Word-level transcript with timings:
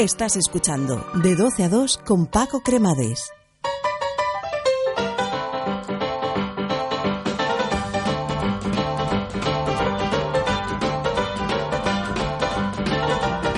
Estás 0.00 0.34
escuchando 0.36 1.04
De 1.22 1.36
12 1.36 1.62
a 1.62 1.68
2 1.68 1.98
con 2.06 2.24
Paco 2.24 2.62
Cremades. 2.62 3.34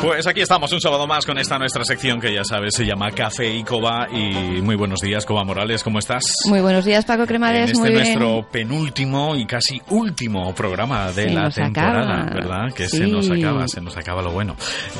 Pues 0.02 0.27
aquí 0.27 0.41
estamos 0.41 0.73
un 0.73 0.80
sábado 0.80 1.06
más 1.06 1.24
con 1.24 1.38
esta 1.38 1.59
nuestra 1.59 1.84
sección 1.84 2.20
que 2.20 2.34
ya 2.34 2.42
sabes 2.42 2.74
se 2.74 2.84
llama 2.84 3.12
Café 3.12 3.55
y 3.55 3.62
Coba 3.62 4.09
y 4.11 4.61
muy 4.61 4.75
buenos 4.75 4.98
días 5.01 5.25
Coba 5.25 5.45
Morales, 5.45 5.84
¿cómo 5.84 6.01
estás? 6.01 6.25
Muy 6.48 6.61
buenos 6.61 6.84
días 6.84 7.05
Paco 7.05 7.25
Cremades, 7.25 7.70
en 7.70 7.77
este 7.77 7.78
muy 7.78 7.92
nuestro 7.92 8.45
penúltimo 8.51 9.37
y 9.37 9.47
casi 9.47 9.80
último 9.91 10.52
programa 10.56 11.12
de 11.12 11.28
Se 11.28 11.30
la 11.30 11.51
temporada, 11.51 12.23
acaba. 12.23 12.34
¿verdad? 12.34 12.75
Que 12.75 12.88
Sí. 12.88 12.97
se 12.98 13.06
nos 13.06 13.30
acaba, 13.30 13.69
se 13.69 13.80
nos 13.80 13.97
acaba 13.97 14.23
lo 14.23 14.33
bueno. 14.33 14.56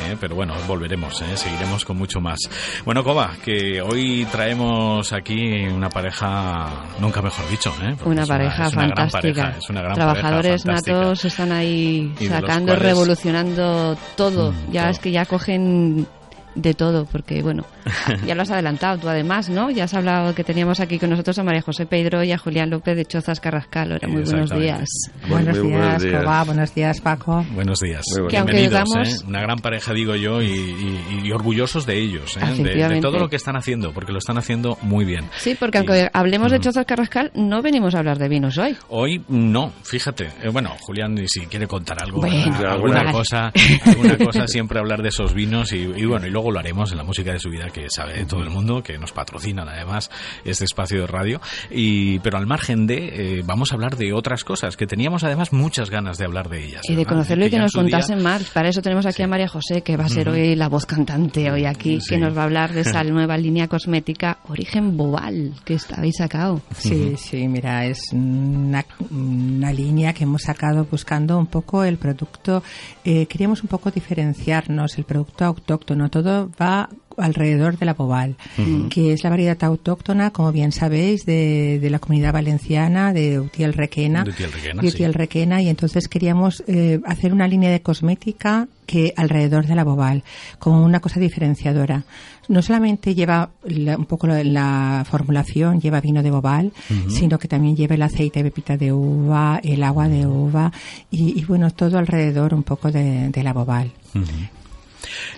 ¿eh? 0.09 0.17
Pero 0.21 0.37
bueno, 0.37 0.55
volveremos, 0.69 1.21
¿eh? 1.23 1.37
seguiremos 1.37 1.85
con 1.85 1.99
mucho 1.99 2.21
más. 2.21 2.39
Bueno, 2.85 3.03
Coba, 3.03 3.33
que 3.45 3.83
hoy 3.83 4.25
traemos 4.31 5.13
aquí 5.13 5.65
una 5.67 5.89
pareja, 5.91 6.85
nunca 7.01 7.21
mejor 7.21 7.49
dicho, 7.51 7.75
¿eh? 7.83 7.97
Una 8.05 8.25
pareja 8.25 8.69
una 8.69 8.87
gran 8.87 8.97
fantástica. 9.11 9.43
pareja, 9.43 9.59
es 9.59 9.69
una 9.69 9.83
gran 9.83 9.95
Trabajadores 9.95 10.63
pareja 10.63 10.65
fantástica. 10.65 10.97
natos 11.01 11.25
están 11.25 11.51
ahí 11.51 12.15
Y 12.21 12.27
sacando, 12.29 12.67
cuales- 12.73 12.83
revolucionando 12.83 13.99
todo. 14.17 14.53
Mm, 14.53 14.71
ya. 14.73 14.92
Es 14.93 14.99
que 14.99 15.11
ya 15.11 15.27
cogen 15.27 16.07
de 16.55 16.75
todo, 16.75 17.07
porque 17.07 17.43
bueno, 17.43 17.65
ya 18.27 18.35
lo 18.35 18.43
has 18.43 18.51
adelantado 18.51 18.99
tú 18.99 19.09
además, 19.09 19.49
¿no? 19.49 19.71
Ya 19.71 19.85
has 19.85 19.95
hablado 19.95 20.35
que 20.35 20.45
teníamos 20.45 20.81
aquí 20.81 20.99
con 20.99 21.11
nosotros 21.11 21.39
a 21.39 21.43
María 21.43 21.63
José 21.63 21.87
Pedro 21.87 22.23
y 22.23 22.33
a 22.33 22.39
Julián 22.39 22.71
López 22.71 22.97
de 22.97 23.05
Chozas 23.05 23.41
Carrascal. 23.41 23.93
Ahora, 23.93 24.09
muy 24.09 24.23
buenos 24.23 24.51
días. 24.51 24.89
Buenos 25.29 25.59
Muy 25.59 25.73
buenos 25.73 26.03
días, 26.03 26.03
días. 26.03 26.23
Coba. 26.25 26.45
Buenos 26.45 26.75
días, 26.75 27.01
Paco. 27.01 27.45
Buenos 27.55 27.81
días. 27.81 28.03
Muy 28.11 28.23
buenos 28.23 28.31
Que 28.31 28.39
aunque 28.39 28.53
Bienvenidos, 28.57 28.85
digamos- 28.93 29.23
¿eh? 29.23 29.27
Una 29.29 29.41
gran 29.41 29.59
pareja, 29.59 29.93
digo 29.93 30.15
yo, 30.17 30.43
y, 30.43 30.47
y- 30.51 31.21
y 31.25 31.33
orgullosos 31.33 31.87
de 31.87 31.99
ellos, 31.99 32.37
¿eh? 32.37 32.63
de, 32.63 33.01
todo 33.01 33.19
lo 33.19 33.29
que 33.29 33.37
están 33.37 33.57
haciendo, 33.57 33.93
porque 33.93 34.13
lo 34.13 34.19
están 34.19 34.39
haciendo 34.39 34.79
muy 34.83 35.05
bien. 35.05 35.25
Sí, 35.39 35.57
porque 35.59 35.79
aunque 35.79 36.09
hablemos 36.13 36.51
de 36.53 36.59
Mm. 36.59 36.63
Chozas 36.63 36.87
Carrascal, 36.87 37.31
no 37.35 37.63
venimos 37.63 37.95
a 37.95 37.99
hablar 37.99 38.19
de 38.19 38.29
vinos 38.29 38.59
hoy. 38.59 38.77
Hoy 38.89 39.23
no, 39.29 39.73
fíjate. 39.83 40.29
Eh, 40.43 40.49
bueno, 40.53 40.71
Julián, 40.81 41.17
si 41.27 41.41
quiere 41.47 41.67
contar 41.67 42.03
algo, 42.03 42.23
alguna 42.25 43.11
cosa, 43.13 43.53
alguna 43.87 44.17
cosa, 44.19 44.47
siempre 44.47 44.79
hablar 44.79 45.03
de 45.03 45.09
esos 45.09 45.35
vinos 45.35 45.73
y, 45.73 45.79
y 45.79 46.05
bueno, 46.05 46.27
y 46.27 46.31
luego 46.31 46.42
lo 46.51 46.59
haremos 46.59 46.91
en 46.93 46.99
la 46.99 47.05
música 47.05 47.33
de 47.33 47.39
su 47.39 47.51
vida 47.51 47.69
que 47.71 47.87
sabe 47.91 48.25
todo 48.25 48.41
el 48.43 48.51
mundo, 48.51 48.83
que 48.83 48.99
nos 48.99 49.13
patrocinan 49.13 49.69
además 49.69 50.11
este 50.45 50.65
espacio 50.65 51.01
de 51.03 51.07
radio. 51.07 51.41
Y 51.71 52.19
pero 52.21 52.39
al 52.39 52.47
margen 52.47 52.87
de, 52.87 53.39
eh, 53.39 53.43
vamos 53.45 53.73
a 53.73 53.75
hablar 53.75 53.97
de 53.97 54.13
otras 54.13 54.45
cosas 54.45 54.77
que 54.77 54.87
teníamos 54.87 55.25
además 55.25 55.53
muchas 55.53 55.91
ganas 55.91 56.19
de 56.19 56.25
hablar 56.25 56.49
de 56.49 56.65
ellas. 56.65 56.83
Y 56.89 56.95
de 56.95 57.05
conocerlo 57.07 57.47
y 57.47 57.51
que 57.51 57.59
nos 57.59 57.73
día- 57.73 57.83
contasen 57.83 58.23
más. 58.23 58.45
Para 58.51 58.69
eso 58.69 58.83
tenemos 58.83 59.07
aquí 59.07 59.23
a 59.23 59.27
María 59.29 59.49
José, 59.49 59.83
que 59.83 59.97
va 59.97 60.05
a 60.05 60.09
ser 60.09 60.29
hoy 60.29 60.55
la 60.57 60.69
voz 60.69 60.87
cantante 60.87 61.51
hoy 61.51 61.65
aquí, 61.67 62.01
Sí. 62.01 62.11
que 62.15 62.19
nos 62.19 62.37
va 62.37 62.43
a 62.43 62.45
hablar 62.45 62.73
de 62.73 62.81
esa 62.81 63.03
nueva 63.05 63.37
línea 63.37 63.69
cosmética 63.69 64.39
Origen 64.49 64.97
Bobal 64.97 65.53
que 65.65 65.75
está- 65.75 65.97
habéis 65.97 66.17
sacado. 66.17 66.61
Sí, 66.77 67.15
sí, 67.17 67.47
mira, 67.49 67.87
es 67.87 68.01
una, 68.13 68.85
una 69.11 69.73
línea 69.73 70.13
que 70.13 70.25
hemos 70.25 70.43
sacado 70.43 70.87
buscando 70.91 71.39
un 71.39 71.47
poco 71.47 71.85
el 71.85 71.99
producto. 71.99 72.63
eh, 73.05 73.27
queríamos 73.27 73.63
un 73.63 73.69
poco 73.69 73.91
diferenciarnos, 73.91 74.97
el 74.99 75.05
producto 75.05 75.45
autóctono. 75.45 76.09
Todo 76.09 76.32
va 76.61 76.89
alrededor 77.19 77.77
de 77.79 77.85
la 77.85 77.93
bobal, 77.93 78.37
que 78.89 79.13
es 79.13 79.23
la 79.23 79.29
variedad 79.29 79.63
autóctona, 79.65 80.31
como 80.31 80.51
bien 80.51 80.73
sabéis, 80.73 81.27
de, 81.27 81.79
de 81.79 81.91
la 81.91 81.99
comunidad 81.99 82.33
valenciana, 82.33 83.13
de 83.13 83.39
Utiel 83.39 83.75
Requena. 83.75 84.25
De 84.25 84.31
Utiel 84.31 84.51
Requena, 84.53 84.81
de 84.83 84.89
sí. 84.89 84.95
Utiel 84.97 85.13
Requena, 85.15 85.61
y 85.61 85.69
entonces 85.69 86.09
queríamos 86.09 86.65
eh, 86.67 87.01
hacer 87.05 87.35
una 87.35 87.47
línea 87.47 87.71
de 87.71 87.83
cosmética 87.83 88.67
que 88.87 89.13
alrededor 89.15 89.67
de 89.67 89.75
la 89.75 89.85
bobal, 89.85 90.25
como 90.59 90.83
una 90.83 91.01
cosa 91.01 91.21
diferenciadora. 91.21 92.05
No 92.49 92.63
solamente 92.63 93.15
lleva 93.15 93.51
la- 93.65 93.99
un 93.99 94.07
poco 94.07 94.27
la, 94.27 94.43
la 94.43 95.05
formulación, 95.09 95.81
lleva 95.83 96.01
vino 96.01 96.23
de 96.23 96.31
bobal, 96.31 96.73
sino 97.09 97.39
que 97.39 97.47
también 97.47 97.77
lleva 97.77 97.95
el 97.95 98.03
aceite 98.03 98.43
de 98.43 98.51
pepita 98.51 98.79
de 98.79 98.91
uva, 98.91 99.61
el 99.63 99.83
agua 99.83 100.09
de 100.09 100.27
uva 100.27 100.73
y, 101.11 101.39
y, 101.39 101.45
bueno, 101.45 101.71
todo 101.71 101.99
alrededor 101.99 102.55
un 102.55 102.63
poco 102.63 102.91
de, 102.91 103.29
de 103.29 103.43
la 103.43 103.53
bobal. 103.53 103.93
Ujú. 104.15 104.25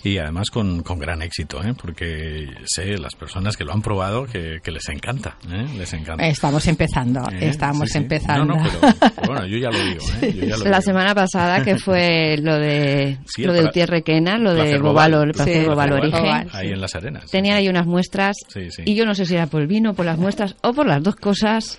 Y 0.03 0.19
además 0.19 0.51
con, 0.51 0.83
con 0.83 0.99
gran 0.99 1.23
éxito, 1.23 1.63
¿eh? 1.63 1.75
porque 1.81 2.47
sé 2.65 2.97
las 2.99 3.15
personas 3.15 3.57
que 3.57 3.65
lo 3.65 3.73
han 3.73 3.83
probado 3.83 4.25
que, 4.27 4.59
que 4.63 4.71
les 4.71 4.89
encanta, 4.89 5.37
¿eh? 5.51 5.67
les 5.77 5.93
encanta. 5.93 6.27
Estamos 6.27 6.67
empezando, 6.67 7.21
Eh, 7.33 7.49
estamos 7.49 7.89
sí, 7.89 7.93
sí. 7.93 7.99
empezando. 7.99 8.55
No, 8.55 8.63
no, 8.63 8.71
pero, 8.81 8.95
pero 9.17 9.27
bueno, 9.33 9.47
yo 9.47 9.59
ya 9.59 9.71
lo 9.71 9.79
digo. 9.85 10.05
¿eh? 10.23 10.33
Yo 10.35 10.47
ya 10.47 10.57
lo 10.57 10.65
La 10.65 10.79
digo. 10.79 10.83
semana 10.83 11.15
pasada 11.15 11.63
que 11.63 11.77
fue 11.79 12.37
lo 12.39 12.59
de 12.59 13.19
Sí, 13.27 13.45
lo 13.45 13.53
de 13.53 13.61
pla- 13.63 13.71
Utiel 13.71 13.89
Requena, 13.89 14.39
lo 14.39 14.51
de 14.55 14.57
Placer 14.63 14.81
Bobal, 14.83 15.15
Origen. 15.15 16.49
Ahí 16.53 16.69
en 16.71 16.81
las 16.81 16.95
arenas. 16.95 17.31
Tenían 17.31 17.57
ahí 17.57 17.69
unas 17.69 17.87
muestras 17.87 18.37
Sí, 18.49 18.71
sí. 18.71 18.83
y 18.87 18.95
yo 18.95 19.05
no 19.05 19.15
sé 19.15 19.27
si 19.27 19.35
era 19.35 19.47
por 19.47 19.61
el 19.63 19.67
vino, 19.67 19.95
por 19.95 20.05
las 20.07 20.19
muestras 20.19 20.57
o 20.63 20.73
por 20.73 20.87
las 20.87 21.03
dos 21.03 21.17
cosas 21.17 21.79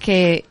que 0.00 0.44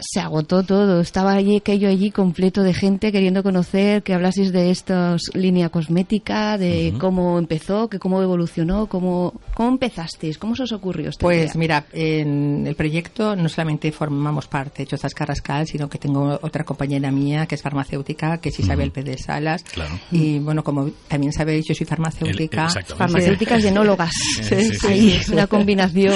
se 0.00 0.20
agotó 0.20 0.62
todo. 0.62 1.00
Estaba 1.00 1.32
allí 1.32 1.56
aquello 1.56 1.88
allí 1.88 2.10
completo 2.10 2.62
de 2.62 2.74
gente 2.74 3.12
queriendo 3.12 3.42
conocer, 3.42 4.02
que 4.02 4.14
hablaseis 4.14 4.52
de 4.52 4.70
esta 4.70 5.16
línea 5.34 5.68
cosmética, 5.68 6.58
de 6.58 6.94
cómo 6.98 7.38
empezó, 7.38 7.88
que 7.88 7.98
cómo 7.98 8.22
evolucionó, 8.22 8.86
cómo, 8.86 9.34
cómo 9.54 9.70
empezasteis, 9.70 10.38
cómo 10.38 10.56
se 10.56 10.64
os 10.64 10.72
ocurrió 10.72 11.10
esta 11.10 11.20
Pues 11.20 11.56
mira, 11.56 11.86
en 11.92 12.66
el 12.66 12.74
proyecto 12.74 13.36
no 13.36 13.48
solamente 13.48 13.92
formamos 13.92 14.46
parte 14.46 14.82
de 14.82 14.86
Chozas 14.88 15.14
Carrascal, 15.14 15.66
sino 15.66 15.88
que 15.88 15.98
tengo 15.98 16.38
otra 16.42 16.64
compañera 16.64 17.10
mía 17.10 17.46
que 17.46 17.54
es 17.54 17.62
farmacéutica, 17.62 18.38
que 18.38 18.50
es 18.50 18.60
Isabel 18.60 18.90
Pérez 18.90 19.24
Salas. 19.24 19.62
Claro. 19.64 19.98
Y 20.10 20.38
bueno, 20.38 20.62
como 20.64 20.90
también 21.08 21.32
sabéis, 21.32 21.66
yo 21.66 21.74
soy 21.74 21.86
farmacéutica. 21.86 22.68
Farmacéuticas 22.96 23.64
y 23.64 23.68
enólogas. 23.68 24.12
Sí, 24.42 24.42
sí, 24.42 24.74
sí. 24.74 24.86
Ahí, 24.86 25.20
una 25.32 25.46
combinación 25.46 26.14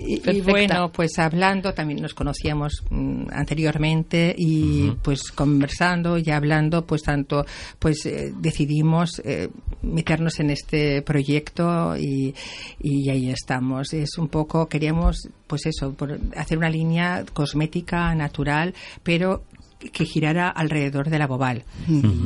Y, 0.00 0.14
y 0.14 0.20
perfecta. 0.20 0.50
bueno, 0.50 0.92
pues 0.92 1.18
hablando, 1.18 1.72
también 1.72 2.00
nos 2.02 2.14
conocíamos 2.14 2.82
mm, 2.90 3.05
anteriormente 3.30 4.34
y 4.36 4.90
pues 5.02 5.30
conversando 5.32 6.18
y 6.18 6.30
hablando, 6.30 6.86
pues 6.86 7.02
tanto, 7.02 7.44
pues 7.78 8.06
eh, 8.06 8.32
decidimos 8.38 9.20
eh, 9.24 9.48
meternos 9.82 10.40
en 10.40 10.50
este 10.50 11.02
proyecto 11.02 11.96
y, 11.96 12.34
y 12.80 13.10
ahí 13.10 13.30
estamos. 13.30 13.92
Es 13.92 14.18
un 14.18 14.28
poco, 14.28 14.68
queríamos, 14.68 15.28
pues 15.46 15.66
eso, 15.66 15.92
por 15.92 16.18
hacer 16.36 16.58
una 16.58 16.70
línea 16.70 17.24
cosmética 17.32 18.14
natural, 18.14 18.74
pero 19.02 19.42
que 19.92 20.04
girara 20.04 20.48
alrededor 20.48 21.10
de 21.10 21.18
la 21.18 21.26
bobal. 21.26 21.64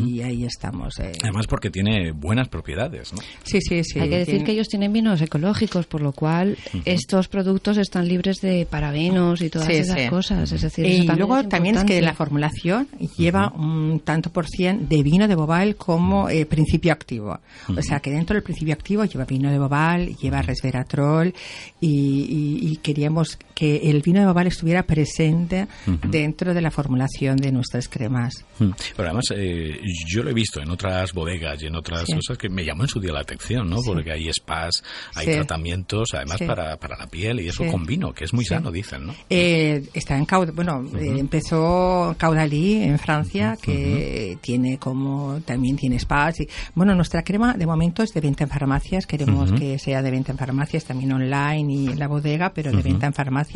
Y 0.06 0.20
ahí 0.22 0.44
estamos. 0.44 0.98
eh. 1.00 1.12
Además 1.22 1.46
porque 1.48 1.70
tiene 1.70 2.12
buenas 2.12 2.48
propiedades, 2.48 3.12
¿no? 3.12 3.18
Sí, 3.42 3.60
sí, 3.60 3.82
sí. 3.84 3.98
Hay 3.98 4.08
que 4.08 4.18
decir 4.18 4.34
tiene- 4.34 4.44
que 4.44 4.52
ellos 4.52 4.68
tienen 4.68 4.92
vinos 4.92 5.20
ecológicos, 5.20 5.86
por 5.86 6.00
lo 6.00 6.12
cual 6.12 6.56
estos 6.84 7.28
productos 7.28 7.76
están 7.78 8.06
libres 8.08 8.40
de 8.40 8.66
parabenos 8.70 9.40
y 9.42 9.50
todas 9.50 9.66
Sí, 9.68 9.74
esas 9.74 10.00
sí. 10.02 10.08
cosas. 10.08 10.52
Es 10.52 10.62
decir, 10.62 10.86
Y 10.86 11.06
luego 11.06 11.38
es 11.38 11.48
también 11.48 11.76
es 11.76 11.84
que 11.84 12.00
la 12.00 12.14
formulación 12.14 12.88
lleva 13.18 13.52
un 13.54 14.00
tanto 14.04 14.30
por 14.32 14.46
cien 14.46 14.88
de 14.88 15.02
vino 15.02 15.26
de 15.28 15.34
bobal 15.34 15.76
como 15.76 16.28
eh, 16.28 16.46
principio 16.46 16.92
activo. 16.92 17.38
O 17.76 17.82
sea 17.82 18.00
que 18.00 18.10
dentro 18.10 18.34
del 18.34 18.42
principio 18.42 18.74
activo 18.74 19.04
lleva 19.04 19.24
vino 19.24 19.50
de 19.50 19.58
bobal, 19.58 20.16
lleva 20.16 20.40
resveratrol 20.42 21.34
y, 21.80 21.88
y- 21.88 22.72
y 22.72 22.76
queríamos 22.76 23.38
que 23.60 23.90
el 23.90 24.00
vino 24.00 24.20
de 24.20 24.26
bobal 24.26 24.46
estuviera 24.46 24.84
presente 24.84 25.66
dentro 26.08 26.54
de 26.54 26.62
la 26.62 26.70
formulación 26.70 27.36
de 27.36 27.52
nuestras 27.52 27.88
cremas. 27.90 28.32
Pero 28.58 29.08
además, 29.08 29.24
eh, 29.36 29.78
yo 30.06 30.22
lo 30.22 30.30
he 30.30 30.32
visto 30.32 30.62
en 30.62 30.70
otras 30.70 31.12
bodegas 31.12 31.62
y 31.62 31.66
en 31.66 31.74
otras 31.76 32.04
Sí. 32.06 32.14
cosas 32.14 32.38
que 32.38 32.48
me 32.48 32.64
llamó 32.64 32.84
en 32.84 32.88
su 32.88 33.00
día 33.00 33.12
la 33.12 33.20
atención, 33.20 33.68
¿no? 33.68 33.82
Porque 33.84 34.12
hay 34.12 34.32
spas, 34.32 34.82
hay 35.14 35.26
Sí. 35.26 35.32
tratamientos, 35.32 36.08
además 36.14 36.38
Sí. 36.38 36.46
para, 36.46 36.78
para 36.78 36.96
la 36.96 37.06
piel 37.06 37.40
y 37.40 37.48
eso 37.48 37.62
Sí. 37.64 37.70
con 37.70 37.84
vino, 37.84 38.14
que 38.14 38.24
es 38.24 38.32
muy 38.32 38.44
Sí. 38.44 38.48
sano, 38.54 38.70
dicen, 38.72 39.08
¿no? 39.08 39.14
Eh, 39.28 39.82
está 39.92 40.16
en 40.16 40.24
Caud 40.24 40.52
bueno, 40.54 40.82
eh, 40.98 41.16
empezó 41.18 42.14
Caudalí 42.16 42.82
en 42.82 42.98
Francia, 42.98 43.58
que 43.60 44.38
tiene 44.40 44.78
como 44.78 45.38
también 45.44 45.76
tiene 45.76 45.98
spas. 45.98 46.40
Y, 46.40 46.48
bueno, 46.74 46.94
nuestra 46.94 47.22
crema 47.22 47.52
de 47.52 47.66
momento 47.66 48.02
es 48.02 48.14
de 48.14 48.22
venta 48.22 48.44
en 48.44 48.50
farmacias. 48.50 49.06
Queremos 49.06 49.52
que 49.52 49.78
sea 49.78 50.00
de 50.00 50.10
venta 50.10 50.32
en 50.32 50.38
farmacias, 50.38 50.84
también 50.86 51.12
online 51.12 51.70
y 51.74 51.86
en 51.88 51.98
la 51.98 52.08
bodega, 52.08 52.54
pero 52.54 52.72
de 52.72 52.80
venta 52.82 53.06
en 53.06 53.12
farmacias 53.12 53.49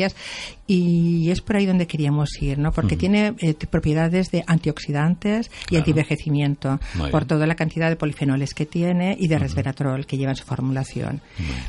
y 0.66 1.30
es 1.30 1.40
por 1.40 1.56
ahí 1.56 1.66
donde 1.66 1.86
queríamos 1.86 2.30
ir, 2.40 2.58
¿no? 2.58 2.72
Porque 2.72 2.96
tiene 2.96 3.34
eh, 3.38 3.54
propiedades 3.70 4.30
de 4.30 4.44
antioxidantes 4.46 5.50
y 5.70 5.76
antivejecimiento 5.76 6.80
por 7.10 7.26
toda 7.26 7.46
la 7.46 7.54
cantidad 7.54 7.90
de 7.90 7.96
polifenoles 7.96 8.54
que 8.54 8.64
tiene 8.64 9.16
y 9.18 9.28
de 9.28 9.38
resveratrol 9.38 10.06
que 10.06 10.16
lleva 10.16 10.32
en 10.32 10.36
su 10.36 10.44
formulación. 10.44 11.20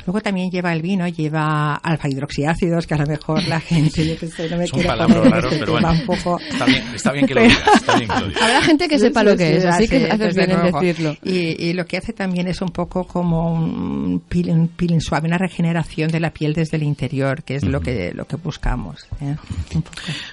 Luego 0.06 0.20
también 0.20 0.50
lleva 0.50 0.72
el 0.72 0.82
vino, 0.82 1.06
lleva 1.08 1.74
alfa 1.74 2.08
hidroxiácidos 2.08 2.86
que 2.86 2.94
a 2.94 2.98
lo 2.98 3.06
mejor 3.06 3.46
la 3.46 3.60
gente 3.66 4.06
yo 4.06 4.18
que 4.18 4.48
no 4.48 4.56
me 4.56 4.68
quiere 4.68 4.88
poner 4.88 5.44
este 5.44 5.58
pero 5.58 5.72
bueno. 5.72 5.90
un 5.90 6.06
poco 6.06 6.40
Está 6.40 6.64
bien, 6.64 6.82
está 6.94 7.12
bien 7.12 7.26
que 7.26 7.34
lo 7.34 7.42
digas. 7.42 7.60
Está 7.74 7.96
bien 7.96 8.08
que 8.08 8.20
lo 8.20 8.28
digas. 8.28 8.42
Habrá 8.42 8.62
gente 8.62 8.88
que 8.88 8.98
sepa 8.98 9.22
lo 9.22 9.36
que 9.36 9.56
es, 9.56 9.62
sí, 9.62 9.68
así 9.68 9.88
que 9.88 10.10
haces 10.10 10.36
bien 10.36 10.50
en 10.52 10.72
decirlo. 10.72 11.16
Y, 11.22 11.66
y 11.66 11.72
lo 11.74 11.84
que 11.86 11.98
hace 11.98 12.12
también 12.12 12.48
es 12.48 12.62
un 12.62 12.70
poco 12.70 13.06
como 13.06 13.52
un 13.52 14.20
peeling, 14.20 14.54
un 14.54 14.68
peeling 14.68 15.00
suave, 15.00 15.28
una 15.28 15.38
regeneración 15.38 16.10
de 16.10 16.20
la 16.20 16.30
piel 16.30 16.54
desde 16.54 16.76
el 16.76 16.82
interior, 16.82 17.42
que 17.42 17.56
es 17.56 17.64
lo 17.64 17.80
que 17.80 18.12
lo 18.16 18.26
que 18.26 18.36
buscamos. 18.36 19.06
¿eh? 19.20 19.36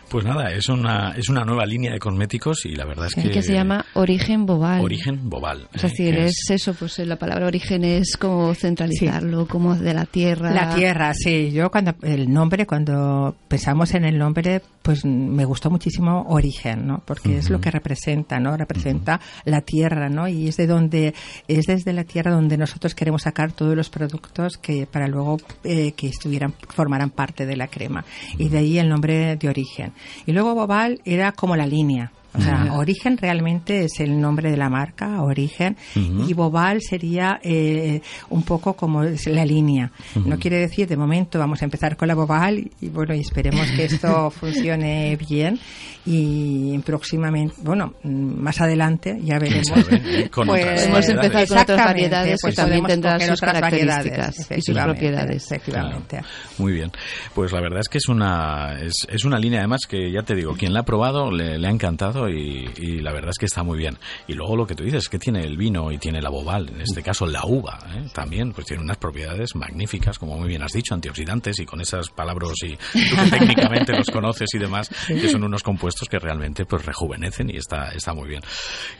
Pues 0.09 0.25
nada, 0.25 0.51
es 0.51 0.69
una, 0.69 1.11
es 1.11 1.29
una 1.29 1.43
nueva 1.43 1.65
línea 1.65 1.91
de 1.91 1.99
cosméticos 1.99 2.65
y 2.65 2.75
la 2.75 2.85
verdad 2.85 3.07
es 3.07 3.15
que... 3.15 3.29
que 3.29 3.43
se 3.43 3.53
llama 3.53 3.85
origen 3.93 4.45
bobal. 4.45 4.81
Origen 4.81 5.29
Bobal. 5.29 5.67
Es 5.73 5.83
¿eh? 5.83 5.87
decir, 5.87 6.15
Que 6.15 6.25
es 6.25 6.49
eso, 6.49 6.73
pues 6.73 6.97
la 6.99 7.17
palabra 7.17 7.45
origen 7.45 7.83
es 7.83 8.17
como 8.17 8.53
centralizarlo, 8.55 9.47
como 9.47 9.75
de 9.75 9.93
la 9.93 10.05
tierra. 10.05 10.51
La 10.51 10.75
tierra, 10.75 11.13
sí. 11.13 11.51
Yo 11.51 11.69
cuando 11.69 11.93
el 12.01 12.31
nombre, 12.31 12.65
cuando 12.65 13.35
pensamos 13.47 13.93
en 13.93 14.05
el 14.05 14.17
nombre, 14.17 14.61
pues 14.81 15.05
me 15.05 15.45
gustó 15.45 15.69
muchísimo 15.69 16.25
origen, 16.29 16.87
¿no? 16.87 17.03
Porque 17.05 17.37
es 17.37 17.49
lo 17.49 17.59
que 17.59 17.71
representa, 17.71 18.39
¿no? 18.39 18.55
Representa 18.55 19.19
la 19.45 19.61
tierra, 19.61 20.09
¿no? 20.09 20.27
Y 20.27 20.47
es 20.47 20.57
de 20.57 20.67
donde 20.67 21.13
es 21.47 21.65
desde 21.65 21.93
la 21.93 22.03
tierra 22.03 22.31
donde 22.31 22.57
nosotros 22.57 22.95
queremos 22.95 23.23
sacar 23.23 23.51
todos 23.51 23.75
los 23.75 23.89
productos 23.89 24.57
que 24.57 24.85
para 24.85 25.07
luego 25.07 25.37
eh, 25.63 25.93
que 25.93 26.07
estuvieran 26.07 26.53
formaran 26.69 27.09
parte 27.09 27.45
de 27.45 27.55
la 27.55 27.67
crema. 27.73 28.05
Y 28.37 28.49
de 28.49 28.59
ahí 28.59 28.79
el 28.79 28.89
nombre 28.89 29.35
de 29.35 29.49
origen. 29.49 29.93
Y 30.25 30.31
luego 30.31 30.55
Bobal 30.55 31.01
era 31.05 31.31
como 31.31 31.55
la 31.55 31.65
línea. 31.65 32.11
O 32.35 32.41
sea, 32.41 32.73
Origen 32.73 33.17
realmente 33.17 33.85
es 33.85 33.99
el 33.99 34.19
nombre 34.19 34.49
de 34.49 34.57
la 34.57 34.69
marca, 34.69 35.21
Origen, 35.21 35.77
y 35.95 36.33
Bobal 36.33 36.81
sería 36.81 37.39
eh, 37.43 38.01
un 38.29 38.43
poco 38.43 38.73
como 38.73 39.03
es 39.03 39.27
la 39.27 39.45
línea. 39.45 39.91
No 40.25 40.37
quiere 40.37 40.57
decir, 40.57 40.87
de 40.87 40.97
momento 40.97 41.39
vamos 41.39 41.61
a 41.61 41.65
empezar 41.65 41.95
con 41.95 42.07
la 42.07 42.15
Bobal 42.15 42.59
y, 42.59 42.71
y 42.81 42.89
bueno, 42.89 43.13
y 43.13 43.19
esperemos 43.19 43.69
que 43.71 43.85
esto 43.85 44.31
funcione 44.31 45.15
bien 45.15 45.59
y 46.05 46.77
próximamente, 46.79 47.55
bueno, 47.61 47.93
más 48.03 48.59
adelante 48.59 49.17
ya 49.21 49.39
veremos. 49.39 49.67
sabe, 49.67 50.01
¿eh? 50.05 50.29
Con 50.29 50.49
otras 50.49 50.81
Podemos 50.81 51.09
empezar 51.09 51.47
con 51.47 51.57
otras 51.59 51.77
variedades 51.77 52.39
pues 52.41 52.55
que 52.55 52.61
también 52.61 52.85
tendrán 52.85 53.21
sus 53.21 53.39
características 53.39 54.29
y 54.29 54.33
sus 54.33 54.45
efectivamente, 54.49 54.91
propiedades. 54.91 55.51
Efectivamente. 55.51 56.21
Muy 56.57 56.73
bien. 56.73 56.91
Pues 57.33 57.51
la 57.53 57.61
verdad 57.61 57.79
es 57.79 57.87
que 57.87 57.99
es 57.99 58.09
una, 58.09 58.79
es, 58.81 58.93
es 59.07 59.23
una 59.23 59.39
línea 59.39 59.59
además 59.59 59.81
que 59.87 60.11
ya 60.11 60.23
te 60.23 60.35
digo, 60.35 60.55
quien 60.55 60.73
la 60.73 60.81
ha 60.81 60.85
probado 60.85 61.31
le, 61.31 61.57
le 61.57 61.67
ha 61.67 61.71
encantado 61.71 62.22
y, 62.29 62.69
y 62.77 62.99
la 63.01 63.11
verdad 63.11 63.29
es 63.31 63.37
que 63.37 63.45
está 63.45 63.63
muy 63.63 63.77
bien. 63.77 63.97
Y 64.27 64.33
luego 64.33 64.55
lo 64.55 64.65
que 64.67 64.75
tú 64.75 64.83
dices, 64.83 65.09
que 65.09 65.19
tiene 65.19 65.43
el 65.43 65.57
vino 65.57 65.91
y 65.91 65.97
tiene 65.97 66.21
la 66.21 66.29
bobal, 66.29 66.69
en 66.69 66.81
este 66.81 67.01
caso 67.03 67.25
la 67.25 67.45
uva, 67.45 67.79
¿eh? 67.95 68.07
también, 68.13 68.51
pues 68.53 68.67
tiene 68.67 68.83
unas 68.83 68.97
propiedades 68.97 69.55
magníficas, 69.55 70.17
como 70.19 70.37
muy 70.37 70.47
bien 70.49 70.61
has 70.63 70.71
dicho, 70.73 70.93
antioxidantes 70.93 71.59
y 71.59 71.65
con 71.65 71.81
esas 71.81 72.09
palabras 72.09 72.33
y 72.63 72.71
tú 72.75 73.15
que 73.15 73.29
técnicamente 73.37 73.93
los 73.93 74.07
conoces 74.09 74.49
y 74.53 74.57
demás, 74.59 74.89
que 75.07 75.29
son 75.29 75.43
unos 75.43 75.63
compuestos 75.63 76.09
que 76.09 76.19
realmente 76.19 76.65
pues 76.65 76.85
rejuvenecen 76.85 77.49
y 77.49 77.57
está, 77.57 77.89
está 77.89 78.13
muy 78.13 78.27
bien. 78.27 78.41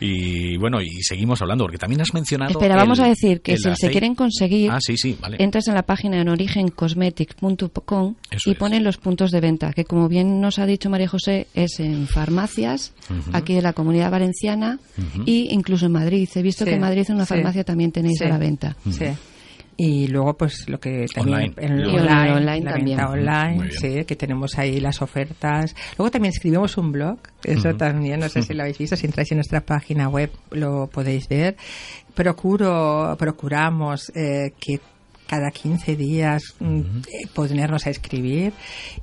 Y 0.00 0.56
bueno, 0.56 0.80
y 0.80 1.02
seguimos 1.02 1.40
hablando, 1.42 1.64
porque 1.64 1.78
también 1.78 2.00
has 2.00 2.14
mencionado... 2.14 2.52
Espera, 2.52 2.74
el- 2.74 2.80
vamos 2.80 3.00
a 3.00 3.06
decir 3.06 3.40
que 3.40 3.56
si 3.56 3.74
se 3.76 3.90
quieren 3.90 4.14
conseguir, 4.14 4.70
Ah, 4.70 4.78
sí, 4.80 4.96
sí, 4.96 5.16
vale. 5.20 5.36
entras 5.40 5.68
en 5.68 5.74
la 5.74 5.82
página 5.82 6.20
en 6.20 6.28
origencosmetics.com 6.28 8.14
y 8.46 8.54
ponen 8.54 8.84
los 8.84 8.96
puntos 8.98 9.30
de 9.30 9.40
venta, 9.40 9.72
que 9.72 9.84
como 9.84 10.08
bien 10.08 10.40
nos 10.40 10.58
ha 10.58 10.66
dicho 10.66 10.90
María 10.90 11.08
José, 11.08 11.46
es 11.54 11.80
en 11.80 12.06
farmacias, 12.06 12.92
aquí 13.32 13.56
en 13.56 13.62
la 13.62 13.72
comunidad 13.72 14.10
valenciana 14.10 14.78
y 15.26 15.48
incluso 15.52 15.86
en 15.86 15.92
Madrid. 15.92 16.28
He 16.34 16.42
visto 16.42 16.64
Sí, 16.64 16.70
que 16.70 16.74
en 16.76 16.80
Madrid 16.82 17.04
en 17.08 17.14
una 17.16 17.24
sí. 17.26 17.34
farmacia 17.34 17.64
también 17.64 17.92
tenéis 17.92 18.18
Sí. 18.18 18.24
a 18.24 18.28
la 18.28 18.38
venta. 18.38 18.76
Sí. 18.90 19.06
Y 19.76 20.06
luego, 20.06 20.34
pues 20.36 20.68
lo 20.68 20.78
que 20.78 21.06
también. 21.12 21.52
Online. 21.52 21.54
en 21.58 21.78
Y 21.80 21.82
online, 21.96 22.32
online 22.32 22.60
la 22.64 22.70
también. 22.74 22.96
venta 22.96 23.10
online, 23.12 23.70
sí, 23.72 24.04
que 24.04 24.14
tenemos 24.14 24.56
ahí 24.56 24.78
las 24.78 25.02
ofertas. 25.02 25.74
Luego 25.98 26.12
también 26.12 26.32
escribimos 26.32 26.76
un 26.76 26.92
blog, 26.92 27.18
eso 27.42 27.74
también, 27.74 28.20
no 28.20 28.28
sé 28.28 28.42
si 28.42 28.54
lo 28.54 28.62
habéis 28.62 28.78
visto, 28.78 28.94
si 28.94 29.06
entráis 29.06 29.32
en 29.32 29.38
nuestra 29.38 29.62
página 29.62 30.08
web 30.08 30.30
lo 30.52 30.86
podéis 30.86 31.28
ver. 31.28 31.56
Procuro, 32.14 33.16
procuramos 33.18 34.10
eh, 34.14 34.52
que 34.60 34.80
cada 35.26 35.50
15 35.50 35.96
días 35.96 36.54
mm, 36.60 36.78
eh, 36.78 37.26
ponernos 37.34 37.84
a 37.86 37.90
escribir 37.90 38.52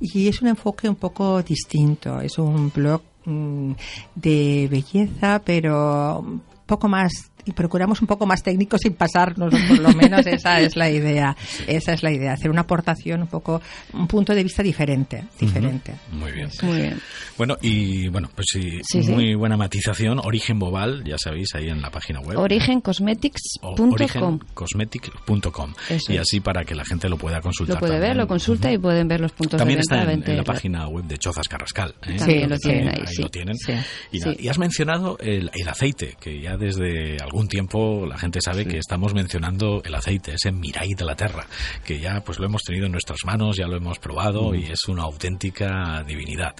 y 0.00 0.28
es 0.28 0.40
un 0.40 0.48
enfoque 0.48 0.88
un 0.88 0.96
poco 0.96 1.42
distinto, 1.42 2.20
es 2.22 2.38
un 2.38 2.70
blog 2.74 3.02
de 3.24 4.68
belleza, 4.70 5.40
pero 5.44 6.24
poco 6.66 6.88
más 6.88 7.31
y 7.44 7.52
procuramos 7.52 8.00
un 8.00 8.06
poco 8.06 8.26
más 8.26 8.42
técnico 8.42 8.78
sin 8.78 8.94
pasarnos, 8.94 9.52
por 9.68 9.78
lo 9.78 9.92
menos 9.92 10.26
esa 10.26 10.60
es 10.60 10.76
la 10.76 10.90
idea. 10.90 11.36
Esa 11.66 11.92
es 11.92 12.02
la 12.02 12.12
idea, 12.12 12.32
hacer 12.32 12.50
una 12.50 12.62
aportación 12.62 13.22
un 13.22 13.28
poco, 13.28 13.60
un 13.92 14.06
punto 14.06 14.34
de 14.34 14.42
vista 14.42 14.62
diferente, 14.62 15.24
diferente. 15.38 15.94
Muy 16.12 16.32
bien. 16.32 16.48
Muy 16.62 16.76
bien. 16.76 17.00
Bueno, 17.38 17.56
y 17.60 18.08
bueno, 18.08 18.28
pues 18.34 18.46
sí, 18.52 18.80
Sí, 18.82 19.02
sí. 19.02 19.10
muy 19.12 19.34
buena 19.34 19.56
matización. 19.56 20.20
Origen 20.22 20.58
Bobal, 20.58 21.02
ya 21.04 21.16
sabéis, 21.18 21.54
ahí 21.54 21.68
en 21.68 21.80
la 21.82 21.90
página 21.90 22.20
web. 22.20 22.38
Origencosmetics.com. 22.38 23.92
origencosmetic.com. 23.92 25.72
Eso 25.88 26.12
Y 26.12 26.18
así 26.18 26.40
para 26.40 26.64
que 26.64 26.74
la 26.74 26.84
gente 26.84 27.08
lo 27.08 27.16
pueda 27.16 27.40
consultar. 27.40 27.76
Lo 27.76 27.80
puede 27.80 27.92
ver, 27.94 28.00
también. 28.00 28.18
lo 28.18 28.26
consulta 28.28 28.72
y 28.72 28.78
pueden 28.78 29.08
ver 29.08 29.20
los 29.20 29.32
puntos 29.32 29.58
También 29.58 29.78
de 29.78 29.82
está 29.82 30.04
venta. 30.04 30.26
en, 30.26 30.32
en 30.32 30.36
la 30.38 30.42
20. 30.42 30.52
página 30.52 30.88
web 30.88 31.04
de 31.04 31.18
Chozas 31.18 31.48
Carrascal. 31.48 31.94
¿eh? 32.06 32.16
También 32.18 32.40
Que 32.42 32.46
lo 32.48 32.58
tienen 32.58 32.88
ahí, 32.88 33.06
sí. 33.06 33.22
lo 33.22 33.28
tienen. 33.28 33.56
Sí. 33.56 33.72
Y, 34.12 34.20
Sí. 34.20 34.36
y 34.38 34.48
has 34.48 34.58
mencionado 34.58 35.18
el, 35.20 35.50
el 35.54 35.68
aceite, 35.68 36.16
que 36.20 36.40
ya 36.40 36.56
desde 36.56 37.16
algún 37.32 37.48
tiempo 37.48 38.04
la 38.06 38.18
gente 38.18 38.40
sabe 38.42 38.66
que 38.66 38.76
estamos 38.76 39.14
mencionando 39.14 39.80
el 39.86 39.94
aceite, 39.94 40.34
ese 40.34 40.52
Mirai 40.52 40.90
de 40.94 41.04
la 41.06 41.16
Terra, 41.16 41.46
que 41.82 41.98
ya 41.98 42.22
pues 42.22 42.38
lo 42.38 42.44
hemos 42.44 42.62
tenido 42.62 42.84
en 42.84 42.92
nuestras 42.92 43.20
manos, 43.24 43.56
ya 43.56 43.66
lo 43.66 43.76
hemos 43.78 43.98
probado 43.98 44.54
y 44.54 44.64
es 44.64 44.86
una 44.86 45.04
auténtica 45.04 46.04
divinidad. 46.06 46.54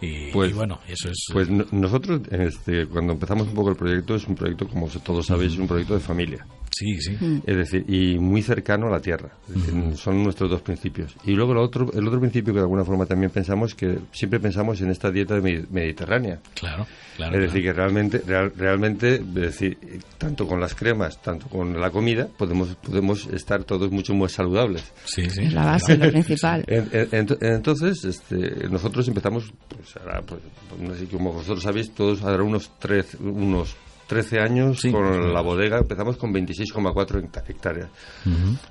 Y, 0.00 0.30
Pues- 0.32 0.50
y 0.50 0.54
bueno, 0.54 0.80
eso 0.88 1.10
es... 1.10 1.26
Pues 1.30 1.50
no- 1.50 1.66
nosotros, 1.72 2.22
este, 2.30 2.86
cuando 2.86 3.12
empezamos 3.12 3.48
un 3.48 3.54
poco 3.54 3.68
el 3.70 3.76
proyecto, 3.76 4.14
es 4.14 4.26
un 4.26 4.34
proyecto, 4.34 4.66
como 4.66 4.88
todos 4.88 5.26
sabéis, 5.26 5.52
es 5.52 5.58
un 5.58 5.68
proyecto 5.68 5.92
de 5.92 6.00
familia. 6.00 6.46
Sí, 6.74 7.00
sí. 7.00 7.16
Es 7.46 7.56
decir, 7.56 7.84
y 7.88 8.18
muy 8.18 8.42
cercano 8.42 8.88
a 8.88 8.90
la 8.90 9.00
tierra. 9.00 9.30
Decir, 9.48 9.96
Son 9.96 10.22
nuestros 10.22 10.50
dos 10.50 10.60
principios. 10.62 11.14
Y 11.24 11.32
luego 11.32 11.52
el 11.52 11.58
otro, 11.58 11.90
el 11.92 12.06
otro 12.06 12.20
principio 12.20 12.52
que 12.52 12.58
de 12.58 12.64
alguna 12.64 12.84
forma 12.84 13.06
también 13.06 13.30
pensamos, 13.30 13.74
que 13.74 13.98
siempre 14.12 14.40
pensamos 14.40 14.80
en 14.80 14.90
esta 14.90 15.10
dieta 15.10 15.36
medi- 15.40 15.66
mediterránea. 15.70 16.40
Claro, 16.54 16.86
claro. 17.16 17.34
es 17.36 17.42
decir, 17.42 17.62
que 17.62 17.72
realmente, 17.72 18.22
real- 18.26 18.52
realmente, 18.56 19.14
es 19.16 19.34
decir, 19.34 19.78
tanto 20.18 20.46
con 20.46 20.60
las 20.60 20.74
cremas, 20.74 21.20
tanto 21.22 21.46
con 21.48 21.80
la 21.80 21.90
comida, 21.90 22.28
podemos, 22.36 22.74
podemos 22.76 23.26
estar 23.28 23.64
todos 23.64 23.90
mucho 23.90 24.14
más 24.14 24.32
saludables. 24.32 24.92
Sí, 25.04 25.28
sí. 25.30 25.42
Es 25.44 25.52
la 25.52 25.64
base, 25.64 25.96
lo 25.96 26.08
principal. 26.10 26.64
En- 26.66 26.88
en- 26.92 27.10
ent- 27.26 27.38
entonces, 27.40 28.04
este, 28.04 28.68
nosotros 28.68 29.06
empezamos, 29.08 29.52
pues 29.68 29.96
ahora, 29.96 30.22
pues, 30.22 30.40
no 30.80 30.94
sé, 30.94 31.06
como 31.06 31.32
vosotros 31.32 31.62
sabéis, 31.62 31.92
todos 31.94 32.22
ahora 32.22 32.42
unos, 32.42 32.70
tres, 32.78 33.14
unos 33.20 33.76
13 34.06 34.38
años 34.40 34.80
Sí. 34.80 34.90
con 34.92 35.32
la 35.32 35.40
bodega, 35.40 35.78
empezamos 35.78 36.16
con 36.16 36.32
26,4 36.32 37.18
hecta- 37.20 37.42
hectáreas. 37.48 37.88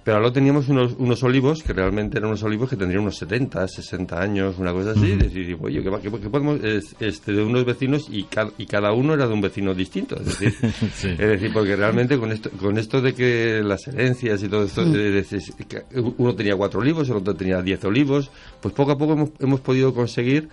Pero 0.03 0.19
luego 0.19 0.31
teníamos 0.33 0.67
unos, 0.69 0.93
unos 0.97 1.23
olivos 1.23 1.63
que 1.63 1.73
realmente 1.73 2.17
eran 2.19 2.29
unos 2.29 2.43
olivos 2.43 2.69
que 2.69 2.75
tendrían 2.75 3.01
unos 3.01 3.17
70, 3.17 3.67
60 3.67 4.21
años, 4.21 4.55
una 4.59 4.71
cosa 4.71 4.91
así. 4.91 5.05
Y 5.13 5.15
decir, 5.17 5.57
oye, 5.61 5.81
¿qué, 5.83 5.89
qué- 6.01 6.19
qué 6.21 6.29
podemos? 6.29 6.63
Es, 6.63 6.95
este, 6.99 7.33
de 7.33 7.43
unos 7.43 7.65
vecinos 7.65 8.07
y, 8.09 8.23
ca- 8.25 8.51
y 8.57 8.65
cada 8.65 8.93
uno 8.93 9.13
era 9.15 9.25
de 9.27 9.33
un 9.33 9.41
vecino 9.41 9.73
distinto. 9.73 10.15
Es 10.17 10.25
decir, 10.25 10.53
Sí. 10.95 11.09
es 11.09 11.17
decir 11.17 11.51
porque 11.51 11.75
realmente 11.75 12.17
con 12.17 12.31
esto, 12.31 12.49
con 12.51 12.77
esto 12.77 13.01
de 13.01 13.13
que 13.13 13.61
las 13.63 13.87
herencias 13.87 14.41
y 14.43 14.47
todo 14.49 14.63
esto, 14.65 14.81
es 14.83 15.29
decir, 15.29 15.41
que 15.67 15.83
uno 16.17 16.35
tenía 16.35 16.55
cuatro 16.55 16.79
olivos, 16.79 17.09
el 17.09 17.17
otro 17.17 17.33
tenía 17.35 17.61
10 17.61 17.83
olivos, 17.85 18.29
pues 18.61 18.73
poco 18.73 18.91
a 18.91 18.97
poco 18.97 19.13
hemos, 19.13 19.29
hemos 19.39 19.61
podido 19.61 19.93
conseguir 19.93 20.49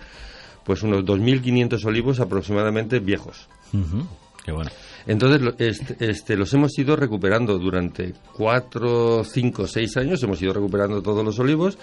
pues 0.63 0.83
unos 0.83 1.03
2.500 1.05 1.83
olivos 1.85 2.19
aproximadamente 2.19 2.99
viejos. 2.99 3.47
Qué 4.43 4.51
bueno. 4.51 4.71
Entonces, 5.07 5.41
lo- 5.41 5.53
este, 5.57 5.95
este, 6.09 6.35
los 6.35 6.53
hemos 6.53 6.77
ido 6.77 6.95
recuperando 6.95 7.57
durante 7.57 8.13
cuatro, 8.33 9.23
cinco, 9.23 9.65
seis 9.67 9.97
años, 9.97 10.21
hemos 10.23 10.39
ido 10.41 10.53
recuperando 10.53 11.01
todos 11.01 11.23
los 11.25 11.37
olivos 11.39 11.77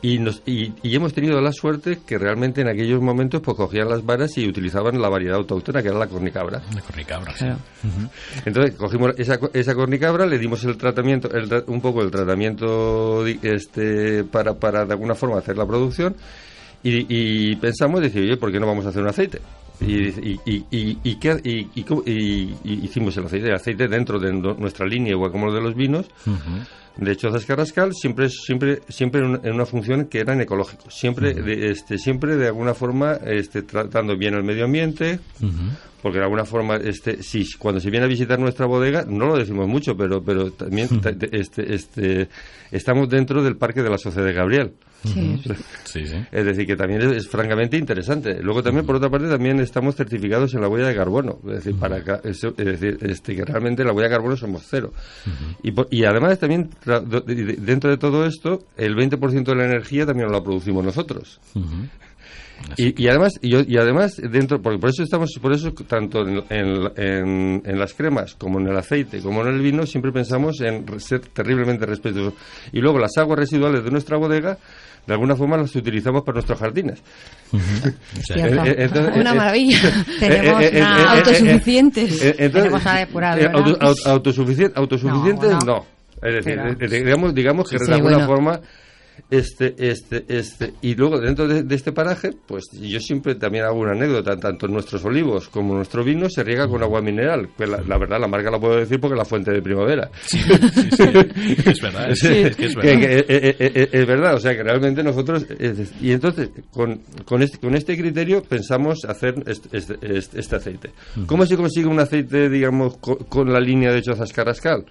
y, 0.00 0.18
nos, 0.18 0.42
y, 0.46 0.72
y 0.82 0.94
hemos 0.94 1.12
tenido 1.12 1.40
la 1.40 1.52
suerte 1.52 1.98
que 2.06 2.18
realmente 2.18 2.60
en 2.60 2.68
aquellos 2.68 3.00
momentos 3.00 3.40
pues 3.40 3.56
cogían 3.56 3.88
las 3.88 4.04
varas 4.04 4.36
y 4.38 4.46
utilizaban 4.48 5.00
la 5.02 5.08
variedad 5.08 5.36
autóctona 5.38 5.82
que 5.82 5.88
era 5.88 5.98
la 5.98 6.06
cornicabra. 6.06 6.62
Cornicabra, 6.86 7.36
sí. 7.36 7.46
Entonces 8.44 8.74
cogimos 8.76 9.14
esa, 9.18 9.38
co- 9.38 9.50
esa 9.52 9.74
cornicabra, 9.74 10.26
le 10.26 10.38
dimos 10.38 10.62
el 10.64 10.76
tratamiento, 10.76 11.30
el 11.34 11.48
tra- 11.48 11.64
un 11.66 11.80
poco 11.80 12.02
el 12.02 12.10
tratamiento 12.10 13.26
este, 13.26 14.24
para, 14.24 14.54
para 14.54 14.84
de 14.84 14.92
alguna 14.92 15.14
forma 15.14 15.38
hacer 15.38 15.56
la 15.56 15.66
producción 15.66 16.14
y, 16.84 17.06
y 17.08 17.56
pensamos, 17.56 18.00
decir, 18.00 18.22
oye, 18.22 18.36
¿por 18.36 18.50
qué 18.52 18.58
no 18.60 18.66
vamos 18.66 18.86
a 18.86 18.88
hacer 18.90 19.02
un 19.02 19.08
aceite? 19.08 19.40
Y, 19.86 20.08
y, 20.08 20.40
y, 20.44 20.64
y, 20.70 20.98
y 21.04 21.18
y- 21.44 21.68
y 21.74 21.82
cómo- 21.84 22.02
y- 22.06 22.54
y 22.64 22.72
hicimos 22.84 23.16
el 23.16 23.26
aceite, 23.26 23.48
el 23.48 23.54
aceite 23.54 23.88
dentro 23.88 24.18
de 24.18 24.32
nuestra 24.32 24.86
línea, 24.86 25.12
igual 25.12 25.30
como 25.32 25.46
lo 25.46 25.54
de 25.54 25.60
los 25.60 25.74
vinos. 25.74 26.06
De 26.96 27.10
hecho, 27.12 27.30
Zascarrascal 27.32 27.94
siempre, 27.94 28.28
siempre, 28.28 28.80
siempre 28.88 29.22
en 29.22 29.52
una, 29.54 29.64
función 29.64 30.04
que 30.06 30.18
era 30.20 30.34
en 30.34 30.42
ecológico. 30.42 30.90
Siempre, 30.90 31.32
de, 31.32 31.70
este, 31.70 31.96
siempre 31.96 32.36
de 32.36 32.48
alguna 32.48 32.74
forma 32.74 33.12
este, 33.24 33.62
tratando 33.62 34.14
bien 34.16 34.34
el 34.34 34.42
medio 34.42 34.66
ambiente, 34.66 35.18
porque 36.02 36.18
de 36.18 36.24
alguna 36.24 36.44
forma, 36.44 36.76
este, 36.76 37.22
sí, 37.22 37.46
cuando 37.58 37.80
se 37.80 37.88
viene 37.90 38.04
a 38.04 38.08
visitar 38.10 38.38
nuestra 38.38 38.66
bodega, 38.66 39.06
no 39.08 39.24
lo 39.26 39.38
decimos 39.38 39.66
mucho, 39.68 39.96
pero, 39.96 40.22
pero 40.22 40.50
también 40.50 41.00
ta- 41.00 41.16
te- 41.16 41.34
este, 41.34 41.74
este, 41.74 42.28
estamos 42.70 43.08
dentro 43.08 43.42
del 43.42 43.56
Parque 43.56 43.82
de 43.82 43.88
la 43.88 43.96
Sociedad 43.96 44.26
de 44.26 44.32
Gabriel. 44.34 44.72
Sí. 45.04 45.40
Sí, 45.84 46.06
sí. 46.06 46.16
Es 46.30 46.44
decir, 46.44 46.66
que 46.66 46.76
también 46.76 47.02
es, 47.02 47.12
es 47.16 47.28
francamente 47.28 47.76
interesante. 47.76 48.40
Luego 48.42 48.62
también, 48.62 48.86
por 48.86 48.96
otra 48.96 49.10
parte, 49.10 49.28
también 49.28 49.58
estamos 49.60 49.96
certificados 49.96 50.54
en 50.54 50.60
la 50.60 50.68
huella 50.68 50.86
de 50.88 50.94
carbono. 50.94 51.38
Es 51.48 51.64
decir, 51.64 51.74
para 51.76 52.02
ca- 52.04 52.20
eso- 52.24 52.54
es 52.56 52.64
decir 52.80 52.98
este, 53.02 53.34
que 53.34 53.44
realmente 53.44 53.84
la 53.84 53.92
huella 53.92 54.08
de 54.08 54.14
carbono 54.14 54.36
somos 54.36 54.64
cero. 54.68 54.92
y, 55.62 55.72
por- 55.72 55.88
y 55.90 56.04
además 56.04 56.38
también, 56.38 56.70
dentro 57.58 57.90
de 57.90 57.96
todo 57.98 58.24
esto, 58.26 58.60
el 58.76 58.94
20% 58.94 59.44
de 59.52 59.56
la 59.56 59.64
energía 59.64 60.06
también 60.06 60.30
la 60.30 60.42
producimos 60.42 60.84
nosotros. 60.84 61.40
Y, 62.76 63.02
y 63.02 63.08
además 63.08 63.32
y, 63.42 63.50
yo- 63.50 63.62
y 63.66 63.76
además 63.76 64.20
dentro 64.30 64.62
porque 64.62 64.78
por 64.78 64.90
eso 64.90 65.02
estamos 65.02 65.30
por 65.42 65.52
eso 65.52 65.72
tanto 65.72 66.20
en, 66.20 66.44
en- 66.48 66.92
en- 66.96 67.62
en 67.64 67.78
las 67.78 67.92
cremas 67.92 68.36
como 68.36 68.60
en 68.60 68.68
el 68.68 68.76
aceite 68.76 69.20
como 69.20 69.42
en 69.42 69.48
el 69.54 69.60
vino 69.60 69.84
siempre 69.84 70.12
pensamos 70.12 70.60
en 70.60 70.84
ser 71.00 71.22
terriblemente 71.22 71.86
respetuosos 71.86 72.34
y 72.72 72.78
luego 72.80 73.00
las 73.00 73.16
aguas 73.18 73.40
residuales 73.40 73.82
de 73.82 73.90
nuestra 73.90 74.16
bodega 74.16 74.58
de 75.06 75.12
alguna 75.14 75.34
forma 75.36 75.56
las 75.56 75.74
utilizamos 75.74 76.22
para 76.22 76.34
nuestros 76.36 76.58
jardines 76.58 77.02
entonces, 78.34 79.16
Una 79.16 79.34
maravilla. 79.34 79.78
Tenemos 80.20 80.70
una- 80.70 81.12
autosuficientes. 81.12 82.36
Tenemos 82.36 82.82
una 82.82 82.96
depuradora. 82.98 83.42
eh, 83.42 83.50
auto- 83.52 83.78
auto- 83.80 84.02
autosuficien- 84.06 84.72
autosuficientes 84.74 85.64
No, 85.64 85.84
es 86.22 86.34
decir 86.34 86.58
eh, 86.58 86.76
eh, 86.80 86.88
digamos 87.02 87.34
digamos 87.34 87.68
que 87.68 87.78
Sí, 87.78 87.86
de 87.86 87.94
alguna 87.94 88.14
bueno. 88.18 88.26
forma 88.28 88.60
este 89.30 89.74
este 89.78 90.24
este 90.28 90.74
y 90.82 90.94
luego 90.94 91.18
dentro 91.18 91.48
de, 91.48 91.62
de 91.62 91.74
este 91.74 91.92
paraje 91.92 92.30
pues 92.46 92.64
yo 92.80 93.00
siempre 93.00 93.34
también 93.34 93.64
hago 93.64 93.78
una 93.80 93.92
anécdota 93.92 94.36
tanto 94.38 94.68
nuestros 94.68 95.04
olivos 95.04 95.48
como 95.48 95.74
nuestro 95.74 96.04
vino 96.04 96.28
se 96.28 96.42
riega 96.44 96.68
con 96.68 96.82
agua 96.82 97.00
mineral 97.00 97.48
que 97.56 97.66
la, 97.66 97.80
la 97.86 97.98
verdad 97.98 98.20
la 98.20 98.28
marca 98.28 98.50
la 98.50 98.58
puedo 98.60 98.76
decir 98.76 99.00
porque 99.00 99.14
es 99.14 99.18
la 99.18 99.24
fuente 99.24 99.50
de 99.52 99.62
primavera 99.62 100.10
Sí, 100.26 100.38
sí, 100.38 100.90
sí. 100.90 101.56
Es 101.66 101.80
verdad, 101.80 102.10
es, 102.10 102.22
es 102.24 102.56
que 102.56 102.66
es 102.66 102.74
que- 102.76 102.96
verdad. 102.96 103.26
que, 103.26 103.88
es 103.92 104.06
verdad, 104.06 104.34
o 104.34 104.40
sea 104.40 104.54
que 104.56 104.62
realmente 104.62 105.02
nosotros 105.02 105.46
y 106.00 106.12
entonces 106.12 106.50
con, 106.70 107.00
con, 107.24 107.42
este, 107.42 107.58
con 107.58 107.74
este 107.74 107.96
criterio 107.96 108.42
pensamos 108.42 109.04
hacer 109.06 109.34
este, 109.46 109.76
este, 109.76 109.96
este- 110.38 110.56
aceite. 110.56 110.90
¿Cómo 111.26 111.46
se 111.46 111.56
consigue 111.56 111.86
un 111.86 111.98
aceite, 111.98 112.50
digamos, 112.50 112.98
co- 112.98 113.16
con, 113.16 113.50
la 113.52 113.58
línea 113.60 113.90
de 113.92 114.02
Chozas 114.02 114.32
Carrascal? 114.32 114.84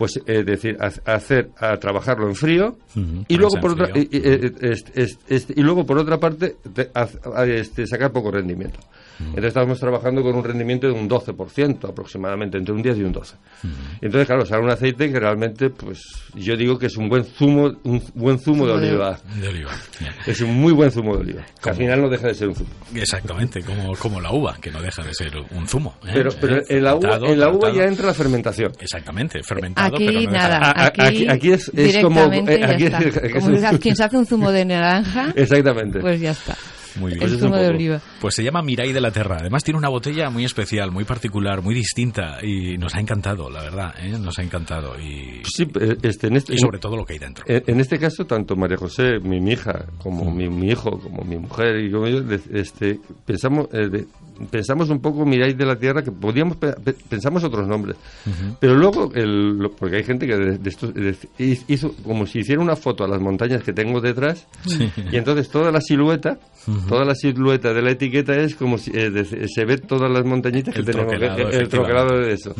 Pues 0.00 0.18
es 0.26 0.46
decir, 0.46 0.76
ha- 0.80 1.12
hacer 1.14 1.50
a 1.58 1.76
trabajarlo 1.76 2.26
en 2.28 2.34
frío 2.34 2.76
Ujú, 2.96 3.24
y 3.28 3.36
ponerse 3.36 3.36
luego 3.36 3.60
por 3.60 3.70
otra 3.72 3.90
y, 3.94 4.00
y- 4.00 4.08
eh, 4.24 4.52
este- 4.62 5.02
este- 5.02 5.34
este- 5.36 5.54
y 5.56 5.62
luego 5.62 5.84
por 5.86 5.98
otra 5.98 6.18
parte 6.18 6.56
te- 6.74 6.90
haz- 6.94 7.18
a- 7.36 7.44
este, 7.44 7.86
sacar 7.86 8.10
poco 8.10 8.30
rendimiento. 8.30 8.80
Entonces 9.20 9.44
estamos 9.48 9.78
trabajando 9.78 10.22
con 10.22 10.34
un 10.34 10.42
rendimiento 10.42 10.86
de 10.86 10.92
un 10.94 11.08
12% 11.08 11.88
aproximadamente, 11.90 12.56
entre 12.58 12.74
un 12.74 12.82
10 12.82 12.98
y 12.98 13.02
un 13.02 13.12
12. 13.12 13.36
Entonces, 14.00 14.26
claro, 14.26 14.46
sale 14.46 14.62
un 14.62 14.70
aceite 14.70 15.12
que 15.12 15.20
realmente, 15.20 15.70
pues 15.70 16.00
yo 16.34 16.56
digo 16.56 16.78
que 16.78 16.86
es 16.86 16.96
un 16.96 17.08
buen 17.08 17.24
zumo, 17.24 17.70
un 17.84 18.02
buen 18.14 18.38
zumo 18.38 18.66
de 18.66 18.72
oliva. 18.72 19.18
De 19.40 19.48
oliva. 19.48 19.70
Es 20.26 20.40
un 20.40 20.54
muy 20.58 20.72
buen 20.72 20.90
zumo 20.90 21.14
de 21.16 21.20
oliva. 21.22 21.42
Que 21.62 21.70
al 21.70 21.76
final 21.76 22.00
no 22.00 22.08
deja 22.08 22.28
de 22.28 22.34
ser 22.34 22.48
un 22.48 22.54
zumo. 22.54 22.70
Exactamente, 22.94 23.62
como, 23.62 23.94
como 23.96 24.20
la 24.20 24.32
uva, 24.32 24.56
que 24.60 24.70
no 24.70 24.80
deja 24.80 25.02
de 25.02 25.14
ser 25.14 25.32
un 25.50 25.66
zumo. 25.68 25.94
¿eh? 26.06 26.10
Pero, 26.14 26.30
pero 26.40 26.56
Eh, 26.58 26.64
en 26.70 26.84
la 26.84 26.94
uva, 26.94 27.16
en 27.16 27.38
la 27.40 27.50
uva 27.50 27.72
ya 27.72 27.84
entra 27.84 28.06
la 28.06 28.14
fermentación. 28.14 28.72
Exactamente, 28.80 29.42
fermentado, 29.42 29.96
Aquí 29.96 30.06
pero 30.06 30.20
no 30.22 30.30
deja- 30.30 30.48
nada, 30.48 30.72
aquí, 30.86 31.00
aquí- 31.02 31.28
aquí 31.28 31.52
es- 31.52 31.70
es 31.74 31.98
como- 32.02 32.20
directamente 32.28 32.54
eh, 32.60 32.64
aquí 32.64 32.84
es- 32.84 32.92
está. 32.94 32.98
es- 33.26 33.32
Como 33.34 33.50
es- 33.56 33.78
quien 33.80 33.96
se 33.96 34.04
hace 34.04 34.16
un 34.16 34.26
zumo 34.26 34.50
de 34.50 34.64
naranja, 34.64 35.32
Exactamente. 35.36 36.00
pues 36.00 36.20
ya 36.20 36.30
está. 36.30 36.56
Muy 36.96 37.12
bien. 37.12 37.22
El 37.22 37.28
Pues 37.28 37.32
es 37.32 37.40
zumo 37.40 37.56
de 37.56 37.68
oliva. 37.68 38.00
Pues 38.20 38.34
se 38.34 38.42
llama 38.42 38.62
Mirai 38.62 38.92
de 38.92 39.00
la 39.00 39.10
Terra. 39.10 39.36
Además 39.40 39.62
tiene 39.64 39.78
una 39.78 39.88
botella 39.88 40.30
muy 40.30 40.44
especial, 40.44 40.90
muy 40.90 41.04
particular, 41.04 41.62
muy 41.62 41.74
distinta 41.74 42.38
y 42.44 42.76
nos 42.78 42.94
ha 42.94 43.00
encantado, 43.00 43.48
la 43.50 43.62
verdad, 43.62 43.94
¿eh? 44.00 44.16
nos 44.18 44.38
ha 44.38 44.42
encantado 44.42 44.98
y, 44.98 45.42
Sí, 45.44 45.64
eh, 45.80 45.96
este, 46.02 46.26
en 46.28 46.36
este, 46.36 46.54
y 46.54 46.58
sobre 46.58 46.78
todo 46.78 46.96
lo 46.96 47.04
que 47.04 47.14
hay 47.14 47.18
dentro. 47.18 47.44
En, 47.46 47.62
en 47.66 47.80
este 47.80 47.98
caso, 47.98 48.24
tanto 48.26 48.56
María 48.56 48.76
José, 48.76 49.18
mi, 49.22 49.40
mi 49.40 49.52
hija, 49.52 49.86
como 50.02 50.30
mi, 50.30 50.48
mi 50.48 50.68
hijo, 50.70 50.98
como 50.98 51.22
mi 51.24 51.36
mujer 51.36 51.84
y 51.84 51.90
como 51.90 52.06
yo, 52.08 52.22
este, 52.52 52.98
pensamos, 53.24 53.68
eh, 53.72 53.88
de- 53.88 54.06
pensamos 54.50 54.88
un 54.88 55.00
poco, 55.00 55.26
miráis 55.26 55.56
de 55.56 55.66
la 55.66 55.76
tierra, 55.76 56.02
que 56.02 56.10
podíamos, 56.12 56.56
pe- 56.56 56.72
pe- 56.72 56.94
pensamos 57.08 57.44
otros 57.44 57.68
nombres. 57.68 57.96
Pero 58.58 58.74
luego, 58.74 59.12
el, 59.14 59.58
lo- 59.58 59.70
porque 59.72 59.96
hay 59.96 60.04
gente 60.04 60.26
que 60.26 60.36
de, 60.36 60.58
de 60.58 60.70
esto- 60.70 60.90
de- 60.92 61.14
hizo 61.68 61.94
como 62.02 62.26
si 62.26 62.38
hiciera 62.40 62.60
una 62.62 62.74
foto 62.76 63.04
a 63.04 63.08
las 63.08 63.20
montañas 63.20 63.62
que 63.62 63.72
tengo 63.72 64.00
detrás, 64.00 64.46
y 65.12 65.16
entonces 65.16 65.50
toda 65.50 65.70
la 65.70 65.80
silueta, 65.80 66.38
toda 66.88 67.04
la 67.04 67.14
silueta 67.14 67.72
de 67.72 67.82
la 67.82 67.90
etiqueta 67.92 68.34
es 68.36 68.54
como 68.54 68.78
si 68.78 68.90
eh, 68.92 69.10
de- 69.10 69.48
se 69.48 69.64
ve 69.64 69.78
todas 69.78 70.10
las 70.10 70.24
montañitas 70.24 70.74
El 70.76 70.84
que 70.84 70.92
tenemos, 70.92 71.12
el 71.14 71.22
efectivamente. 71.22 71.66
troquelado 71.68 72.18
de 72.18 72.32
eso. 72.32 72.54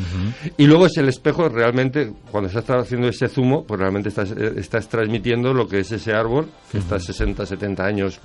Y 0.56 0.66
luego 0.66 0.86
es 0.86 0.96
el 0.96 1.08
espejo, 1.08 1.48
realmente, 1.48 2.12
cuando 2.30 2.48
estás 2.48 2.68
haciendo 2.70 3.08
ese 3.08 3.28
zumo, 3.28 3.64
pues 3.64 3.78
realmente 3.80 4.08
estás, 4.08 4.32
eh, 4.32 4.52
estás 4.56 4.88
transmitiendo 4.88 5.52
lo 5.54 5.68
que 5.68 5.80
es 5.80 5.92
ese 5.92 6.12
árbol, 6.12 6.46
que 6.70 6.78
está 6.78 6.98
60, 6.98 7.44
70 7.46 7.84
años. 7.84 8.20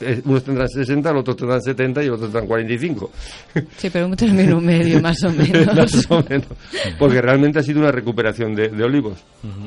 Eh, 0.00 0.22
Unos 0.24 0.44
tendrán 0.44 0.68
60, 0.68 1.12
los 1.12 1.20
otros 1.20 1.36
tendrán 1.36 1.62
70 1.62 2.02
y 2.02 2.06
los 2.06 2.16
otros 2.16 2.30
tendrán 2.30 2.46
45. 2.48 3.10
Sí, 3.76 3.90
pero 3.90 4.06
un 4.06 4.16
término 4.16 4.60
medio, 4.60 5.00
más 5.00 5.22
o 5.24 5.30
menos. 5.30 5.66
Más 5.74 6.10
o 6.10 6.24
menos. 6.28 6.46
Porque 6.98 7.20
realmente 7.20 7.58
ha 7.58 7.62
sido 7.62 7.80
una 7.80 7.90
recuperación 7.92 8.54
de, 8.54 8.68
de 8.68 8.84
olivos. 8.84 9.18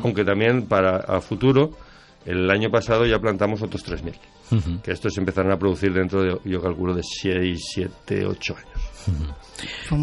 Aunque 0.04 0.24
también 0.24 0.64
para 0.64 0.98
a 0.98 1.22
futuro, 1.22 1.72
el 2.28 2.50
año 2.52 2.70
pasado 2.70 3.06
ya 3.06 3.20
plantamos 3.20 3.62
otros 3.62 3.86
3.000. 3.86 4.14
Ujú. 4.52 4.82
Que 4.82 4.92
estos 4.92 5.18
empezarán 5.18 5.54
a 5.54 5.58
producir 5.58 5.94
dentro 5.94 6.22
de, 6.22 6.38
yo 6.44 6.62
calculo, 6.62 6.94
de 6.94 7.02
6, 7.04 7.60
7, 7.74 8.26
8 8.26 8.56
años. 8.58 8.97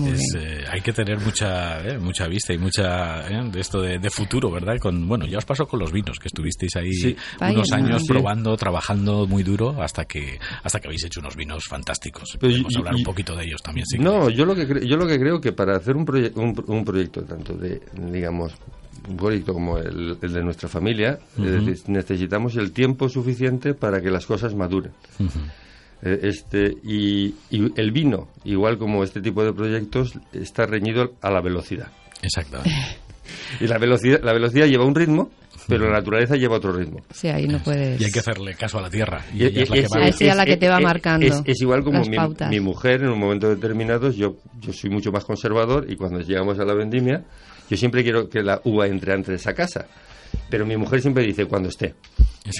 Es, 0.06 0.34
eh, 0.36 0.64
hay 0.68 0.80
que 0.80 0.92
tener 0.92 1.18
mucha 1.20 1.80
eh, 1.86 1.98
mucha 1.98 2.26
vista 2.26 2.52
y 2.52 2.58
mucha 2.58 3.28
eh, 3.28 3.50
de 3.50 3.60
esto 3.60 3.80
de, 3.80 3.98
de 3.98 4.10
futuro, 4.10 4.50
¿verdad? 4.50 4.78
Con 4.80 5.06
bueno, 5.06 5.26
ya 5.26 5.38
os 5.38 5.44
pasó 5.44 5.66
con 5.68 5.78
los 5.78 5.92
vinos 5.92 6.18
que 6.18 6.28
estuvisteis 6.28 6.74
ahí 6.76 6.92
Sí. 6.92 7.16
unos 7.40 7.68
Vaya, 7.70 7.84
años 7.84 8.02
sí. 8.02 8.08
probando, 8.08 8.56
trabajando 8.56 9.26
muy 9.26 9.42
duro 9.42 9.80
hasta 9.82 10.04
que 10.06 10.38
hasta 10.62 10.80
que 10.80 10.88
habéis 10.88 11.04
hecho 11.04 11.20
unos 11.20 11.36
vinos 11.36 11.64
fantásticos. 11.68 12.36
Pero 12.40 12.52
Podemos 12.52 12.72
y- 12.72 12.78
hablar 12.78 12.94
y- 12.94 12.98
un 12.98 13.04
poquito 13.04 13.36
de 13.36 13.44
ellos 13.44 13.62
también, 13.62 13.86
sí. 13.86 13.98
No, 13.98 14.28
yo 14.30 14.44
lo 14.44 14.54
que 14.56 14.66
yo 14.86 14.96
lo 14.96 15.06
que 15.06 15.18
creo 15.20 15.40
que 15.40 15.52
para 15.52 15.76
hacer 15.76 15.94
un, 15.96 16.04
proye- 16.06 16.32
un, 16.34 16.54
un 16.66 16.84
proyecto 16.84 17.22
tanto 17.22 17.52
de 17.54 17.80
digamos 17.94 18.52
un 19.08 19.16
proyecto 19.18 19.52
como 19.52 19.76
el, 19.78 20.16
el 20.20 20.32
de 20.32 20.42
nuestra 20.42 20.68
familia, 20.68 21.18
es 21.38 21.44
decir, 21.66 21.78
necesitamos 21.90 22.56
el 22.56 22.72
tiempo 22.72 23.08
suficiente 23.10 23.74
para 23.74 24.00
que 24.00 24.10
las 24.10 24.24
cosas 24.24 24.54
maduren. 24.54 24.92
Eh, 25.20 25.26
Este 26.04 26.76
y, 26.84 27.34
y 27.50 27.72
el 27.80 27.90
vino, 27.92 28.28
igual 28.44 28.76
como 28.78 29.02
este 29.04 29.20
tipo 29.20 29.42
de 29.44 29.52
proyectos, 29.52 30.12
está 30.32 30.66
reñido 30.66 31.14
a 31.22 31.30
la 31.30 31.40
velocidad. 31.40 31.88
Exactamente. 32.22 32.70
Y 33.58 33.66
la 33.66 33.78
velocidad, 33.78 34.20
la 34.22 34.34
velocidad 34.34 34.66
lleva 34.66 34.84
un 34.84 34.94
ritmo, 34.94 35.30
pero 35.66 35.86
la 35.86 35.92
naturaleza 35.92 36.36
lleva 36.36 36.56
otro 36.56 36.72
ritmo. 36.72 37.00
Sí, 37.10 37.28
ahí 37.28 37.46
no 37.48 37.58
puedes. 37.58 37.98
Y 38.00 38.04
hay 38.04 38.10
que 38.12 38.18
hacerle 38.18 38.54
caso 38.54 38.78
a 38.78 38.82
la 38.82 38.90
tierra. 38.90 39.24
Y 39.32 39.44
es 39.46 39.70
la 39.70 39.76
que 39.76 39.80
es- 39.82 39.88
va. 39.90 40.06
Es 40.06 40.20
ella 40.20 40.34
la 40.34 40.44
que 40.44 40.56
te 40.58 40.68
va 40.68 40.76
es- 40.76 40.82
marcando 40.82 41.26
Es, 41.26 41.42
es 41.46 41.60
igual 41.62 41.82
como 41.82 42.00
las 42.00 42.08
mi, 42.10 42.16
pautas. 42.16 42.50
mi 42.50 42.60
mujer 42.60 43.02
en 43.02 43.08
un 43.08 43.18
momento 43.18 43.48
determinado, 43.48 44.10
yo, 44.10 44.36
yo 44.60 44.72
soy 44.74 44.90
mucho 44.90 45.10
más 45.10 45.24
conservador 45.24 45.86
y 45.88 45.96
cuando 45.96 46.20
llegamos 46.20 46.58
a 46.58 46.64
la 46.66 46.74
vendimia, 46.74 47.24
yo 47.70 47.76
siempre 47.78 48.02
quiero 48.02 48.28
que 48.28 48.42
la 48.42 48.60
uva 48.64 48.86
entre 48.88 49.14
antes 49.14 49.46
a 49.46 49.54
casa. 49.54 49.86
Pero 50.50 50.66
mi 50.66 50.76
mujer 50.76 51.00
siempre 51.00 51.24
dice 51.24 51.46
cuando 51.46 51.68
esté. 51.68 51.94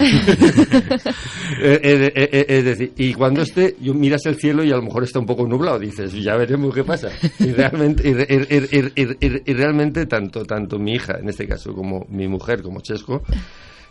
Eh, 1.60 1.80
eh, 1.82 2.12
eh, 2.32 2.44
es 2.48 2.64
decir, 2.64 2.92
y 2.96 3.12
cuando 3.14 3.42
esté, 3.42 3.76
miras 3.80 4.24
el 4.26 4.36
cielo 4.36 4.64
y 4.64 4.72
a 4.72 4.76
lo 4.76 4.82
mejor 4.82 5.04
está 5.04 5.18
un 5.18 5.26
poco 5.26 5.46
nublado, 5.46 5.78
dices, 5.78 6.12
ya 6.12 6.36
veremos 6.36 6.74
qué 6.74 6.82
pasa. 6.84 7.10
Y 7.38 7.52
realmente, 7.52 8.08
y, 8.08 8.12
re- 8.14 8.26
y- 8.30 8.78
y- 8.78 8.92
y- 9.02 9.26
y- 9.26 9.42
y 9.46 9.52
realmente 9.54 10.06
tanto, 10.06 10.44
tanto 10.44 10.78
mi 10.78 10.94
hija, 10.94 11.18
en 11.20 11.28
este 11.28 11.46
caso, 11.46 11.74
como 11.74 12.06
mi 12.08 12.26
mujer, 12.28 12.62
como 12.62 12.80
Chesco, 12.80 13.22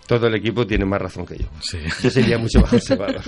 todo 0.07 0.27
el 0.27 0.35
equipo 0.35 0.65
tiene 0.67 0.85
más 0.85 1.01
razón 1.01 1.25
que 1.25 1.37
yo. 1.37 1.45
Sí. 1.61 1.77
Yo 2.01 2.09
sería 2.09 2.37
mucho 2.37 2.59
más 2.61 2.69
conservador. 2.71 3.21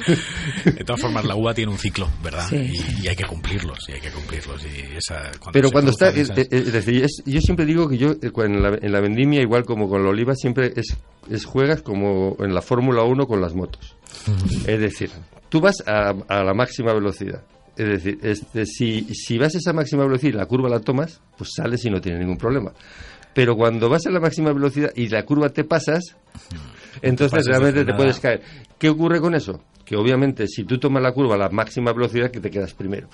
De 0.66 0.84
todas 0.84 1.02
formas, 1.02 1.24
la 1.26 1.36
uva 1.36 1.54
tiene 1.54 1.72
un 1.72 1.78
ciclo, 1.78 2.10
¿verdad? 2.24 2.46
Sí. 2.50 2.58
Y, 3.02 3.06
y 3.06 3.08
hay 3.08 3.16
que 3.16 3.24
cumplirlos, 3.26 3.80
y 3.88 3.94
hay 3.94 4.02
que 4.02 4.10
cumplirlos. 4.10 4.62
Y 4.66 4.98
esa, 4.98 5.32
cuando 5.40 5.52
Pero 5.54 5.72
cuando 5.72 5.92
está, 5.92 6.10
es, 6.10 6.18
esas- 6.30 6.38
es- 6.38 6.48
es 6.52 6.74
decir, 6.74 7.04
es- 7.04 7.24
yo 7.26 7.40
siempre 7.42 7.66
digo 7.66 7.88
que 7.88 7.98
yo 7.98 8.12
eh, 8.12 8.32
en 8.38 8.62
la, 8.62 8.78
en 8.82 8.92
la 8.92 9.00
vendimia, 9.00 9.42
igual 9.42 9.64
como 9.66 9.88
con 9.90 10.04
la 10.04 10.10
oliva, 10.10 10.36
siempre 10.36 10.74
es, 10.76 10.96
es 11.30 11.46
juegas 11.46 11.82
como 11.82 12.36
en 12.40 12.54
la 12.54 12.62
Fórmula 12.62 13.04
1 13.04 13.26
con 13.28 13.42
las 13.42 13.54
motos. 13.56 13.96
Es 14.68 14.80
decir, 14.80 15.10
tú 15.50 15.62
vas 15.62 15.76
a, 15.88 16.14
a 16.28 16.44
la 16.44 16.54
máxima 16.54 16.94
velocidad. 16.94 17.44
Es 17.78 17.88
decir, 17.90 18.20
este, 18.24 18.66
si, 18.66 19.02
si 19.14 19.38
vas 19.38 19.54
a 19.54 19.58
esa 19.58 19.74
máxima 19.74 20.04
velocidad 20.06 20.34
y 20.34 20.38
la 20.38 20.46
curva 20.46 20.70
la 20.70 20.80
tomas, 20.80 21.20
pues 21.38 21.50
sales 21.56 21.84
y 21.84 21.90
no 21.90 22.00
tienes 22.00 22.22
ningún 22.22 22.38
problema. 22.38 22.72
Pero 23.36 23.58
cuando 23.58 23.90
vas 23.90 24.08
a 24.08 24.12
la 24.12 24.22
máxima 24.22 24.54
velocidad 24.54 24.92
y 24.96 25.10
la 25.10 25.24
curva 25.24 25.50
te 25.50 25.66
pasas, 25.66 26.16
Entonces 27.02 27.46
realmente 27.46 27.84
te 27.84 27.94
puedes 27.94 28.20
caer. 28.20 28.42
¿Qué 28.80 28.90
ocurre 28.90 29.20
con 29.20 29.36
eso? 29.36 29.62
Que 29.84 29.98
obviamente 29.98 30.48
si 30.48 30.64
tú 30.64 30.80
tomas 30.80 31.04
la 31.04 31.12
curva 31.12 31.36
a 31.36 31.38
la 31.38 31.50
máxima 31.50 31.92
velocidad 31.92 32.32
que 32.32 32.40
te 32.40 32.50
quedas 32.50 32.74
primero. 32.74 33.10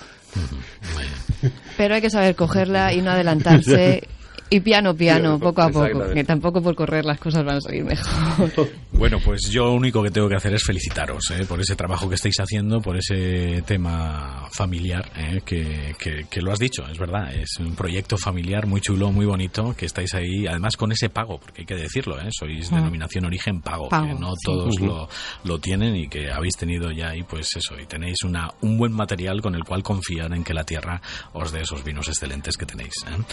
Pero 1.76 1.96
hay 1.96 2.02
que 2.02 2.12
saber 2.12 2.36
cogerla 2.36 2.94
y 2.94 3.02
no 3.02 3.10
adelantarse. 3.12 4.08
Y 4.54 4.60
piano, 4.60 4.94
piano, 4.94 5.36
Sí, 5.38 5.42
poco 5.42 5.62
a 5.62 5.68
poco, 5.70 5.86
exactamente. 5.86 6.14
que 6.14 6.24
tampoco 6.26 6.62
por 6.62 6.76
correr 6.76 7.06
las 7.06 7.18
cosas 7.20 7.44
van 7.46 7.56
a 7.58 7.62
salir 7.62 7.84
mejor. 7.86 8.70
Bueno, 8.92 9.18
pues 9.24 9.50
yo 9.50 9.64
lo 9.64 9.74
único 9.74 10.04
que 10.04 10.12
tengo 10.12 10.30
que 10.30 10.36
hacer 10.36 10.54
es 10.54 10.64
felicitaros 10.64 11.32
¿eh? 11.32 11.46
por 11.48 11.60
ese 11.60 11.76
trabajo 11.76 12.08
que 12.08 12.16
estáis 12.16 12.36
haciendo, 12.40 12.82
por 12.82 12.98
ese 12.98 13.64
tema 13.66 14.48
familiar, 14.54 15.10
¿eh? 15.18 15.42
que, 15.44 15.96
que- 15.98 16.26
que 16.30 16.42
lo 16.42 16.52
has 16.52 16.60
dicho, 16.60 16.84
es 16.88 17.00
verdad, 17.00 17.34
es 17.34 17.58
un 17.60 17.74
proyecto 17.76 18.16
familiar 18.18 18.68
muy 18.68 18.80
chulo, 18.82 19.12
muy 19.12 19.26
bonito, 19.26 19.74
que 19.76 19.88
estáis 19.88 20.14
ahí, 20.14 20.46
además 20.46 20.78
con 20.78 20.92
ese 20.92 21.10
pago, 21.10 21.40
porque 21.40 21.62
hay 21.62 21.66
que 21.66 21.76
decirlo, 21.76 22.20
¿eh? 22.20 22.28
sois 22.32 22.72
Ah. 22.72 22.76
denominación 22.76 23.26
origen 23.26 23.62
pago, 23.62 23.90
Pago, 23.90 24.06
que 24.08 24.14
no 24.14 24.32
sí. 24.34 24.42
todos 24.46 24.80
lo, 24.80 25.10
lo 25.46 25.60
tienen 25.60 25.96
y 25.96 26.08
que 26.08 26.30
habéis 26.30 26.56
tenido 26.58 26.92
ya 26.92 27.10
ahí, 27.10 27.24
pues 27.24 27.56
eso, 27.56 27.80
y 27.80 27.86
tenéis 27.88 28.18
una, 28.24 28.50
un 28.62 28.78
buen 28.78 28.92
material 28.92 29.42
con 29.42 29.56
el 29.56 29.64
cual 29.64 29.82
confiar 29.82 30.32
en 30.34 30.44
que 30.44 30.54
la 30.54 30.64
tierra 30.66 31.02
os 31.34 31.52
dé 31.52 31.62
esos 31.62 31.84
vinos 31.84 32.08
excelentes 32.10 32.56
que 32.58 32.66
tenéis. 32.68 32.94
¿eh? 33.08 33.24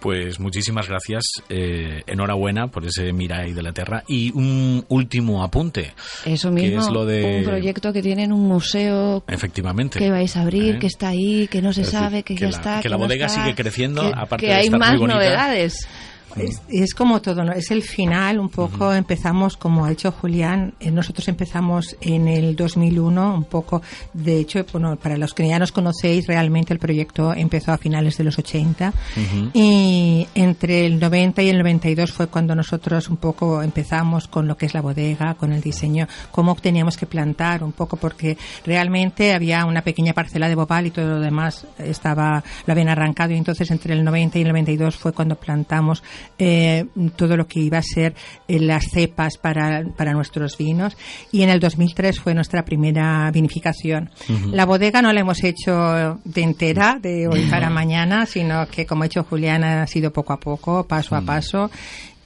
Pues 0.00 0.40
muchísimas 0.54 0.88
gracias, 0.88 1.24
eh, 1.48 2.02
enhorabuena 2.06 2.68
por 2.68 2.84
ese 2.84 3.12
Mirai 3.12 3.52
de 3.52 3.60
la 3.62 3.72
Tierra 3.72 4.04
y 4.06 4.30
un 4.36 4.84
último 4.88 5.42
apunte. 5.42 5.92
Eso 6.24 6.54
que 6.54 6.62
mismo, 6.62 6.80
es 6.80 6.88
lo 6.90 7.04
de- 7.04 7.38
un 7.38 7.44
proyecto 7.44 7.92
que 7.92 8.00
tienen 8.00 8.32
un 8.32 8.46
museo 8.46 9.24
Efectivamente. 9.26 9.98
que 9.98 10.10
vais 10.12 10.36
a 10.36 10.42
abrir, 10.42 10.76
¿Eh? 10.76 10.78
que 10.78 10.86
está 10.86 11.08
ahí, 11.08 11.48
que 11.48 11.60
no 11.60 11.72
se 11.72 11.80
Es 11.82 11.88
sabe, 11.90 12.22
que, 12.22 12.36
que 12.36 12.42
ya 12.42 12.50
la- 12.50 12.56
está. 12.56 12.80
que 12.80 12.88
la 12.88 12.96
no 12.96 13.02
bodega 13.02 13.26
está, 13.26 13.42
sigue 13.42 13.56
creciendo, 13.56 14.02
que, 14.02 14.12
aparte 14.16 14.46
que 14.46 14.52
de 14.52 14.58
hay 14.58 14.64
estar 14.66 14.78
muy 14.78 14.88
más 14.88 14.98
bonita. 15.00 15.18
Es, 16.36 16.62
es 16.68 16.94
como 16.94 17.20
todo, 17.22 17.44
¿no? 17.44 17.52
Es 17.52 17.70
el 17.70 17.82
final, 17.82 18.38
un 18.38 18.48
poco 18.48 18.92
empezamos, 18.92 19.56
como 19.56 19.84
ha 19.84 19.92
hecho 19.92 20.12
Julián, 20.12 20.74
eh, 20.80 20.90
nosotros 20.90 21.28
empezamos 21.28 21.96
en 22.00 22.28
el 22.28 22.56
2001, 22.56 23.34
un 23.34 23.44
poco, 23.44 23.82
de 24.12 24.38
hecho, 24.38 24.64
bueno, 24.72 24.96
para 24.96 25.16
los 25.16 25.34
que 25.34 25.46
ya 25.46 25.58
nos 25.58 25.72
conocéis, 25.72 26.26
realmente 26.26 26.72
el 26.72 26.78
proyecto 26.78 27.32
empezó 27.34 27.72
a 27.72 27.78
finales 27.78 28.16
de 28.16 28.24
los 28.24 28.38
80 28.38 28.92
y 29.52 30.26
entre 30.34 30.86
el 30.86 30.98
90 30.98 31.42
y 31.42 31.48
el 31.48 31.58
92 31.58 32.12
fue 32.12 32.26
cuando 32.26 32.54
nosotros 32.54 33.08
un 33.08 33.16
poco 33.16 33.62
empezamos 33.62 34.28
con 34.28 34.48
lo 34.48 34.56
que 34.56 34.66
es 34.66 34.74
la 34.74 34.80
bodega, 34.80 35.34
con 35.34 35.52
el 35.52 35.60
diseño, 35.60 36.08
cómo 36.30 36.54
teníamos 36.56 36.96
que 36.96 37.06
plantar 37.06 37.62
un 37.62 37.72
poco, 37.72 37.96
porque 37.96 38.36
realmente 38.64 39.32
había 39.34 39.64
una 39.64 39.82
pequeña 39.82 40.12
parcela 40.12 40.48
de 40.48 40.54
bobal 40.54 40.86
y 40.86 40.90
todo 40.90 41.06
lo 41.06 41.20
demás 41.20 41.66
estaba, 41.78 42.42
lo 42.66 42.72
habían 42.72 42.88
arrancado. 42.88 43.32
Y 43.32 43.36
entonces 43.36 43.70
entre 43.70 43.94
el 43.94 44.04
90 44.04 44.38
y 44.38 44.42
el 44.42 44.48
92 44.48 44.96
fue 44.96 45.12
cuando 45.12 45.36
plantamos 45.36 46.02
eh, 46.38 46.86
todo 47.16 47.36
lo 47.36 47.46
que 47.46 47.60
iba 47.60 47.78
a 47.78 47.82
ser 47.82 48.14
eh, 48.48 48.58
las 48.58 48.90
cepas 48.90 49.38
para, 49.38 49.84
para 49.96 50.12
nuestros 50.12 50.56
vinos 50.56 50.96
y 51.32 51.42
en 51.42 51.50
el 51.50 51.60
2003 51.60 52.20
fue 52.20 52.34
nuestra 52.34 52.64
primera 52.64 53.30
vinificación. 53.30 54.10
La 54.50 54.64
bodega 54.66 55.02
no 55.02 55.12
la 55.12 55.20
hemos 55.20 55.42
hecho 55.44 56.20
de 56.24 56.42
entera, 56.42 56.98
de 57.00 57.28
hoy 57.28 57.46
para 57.50 57.70
mañana, 57.70 58.26
sino 58.26 58.66
que 58.68 58.86
como 58.86 59.02
ha 59.02 59.06
hecho 59.06 59.24
Juliana 59.24 59.82
ha 59.82 59.86
sido 59.86 60.12
poco 60.12 60.32
a 60.32 60.40
poco, 60.40 60.84
paso 60.84 61.16
a 61.16 61.22
paso. 61.22 61.70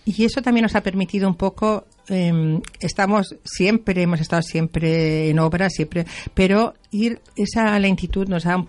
Y 0.04 0.24
eso 0.24 0.40
también 0.40 0.62
nos 0.62 0.74
ha 0.74 0.82
permitido 0.82 1.28
un 1.28 1.34
poco, 1.34 1.84
eh, 2.08 2.60
estamos 2.80 3.36
siempre, 3.44 4.02
hemos 4.02 4.20
estado 4.20 4.40
siempre 4.40 5.28
en 5.28 5.38
obra, 5.38 5.68
siempre, 5.68 6.06
pero 6.32 6.72
ir, 6.90 7.20
esa 7.36 7.78
lentitud 7.78 8.26
nos 8.26 8.44
da 8.44 8.64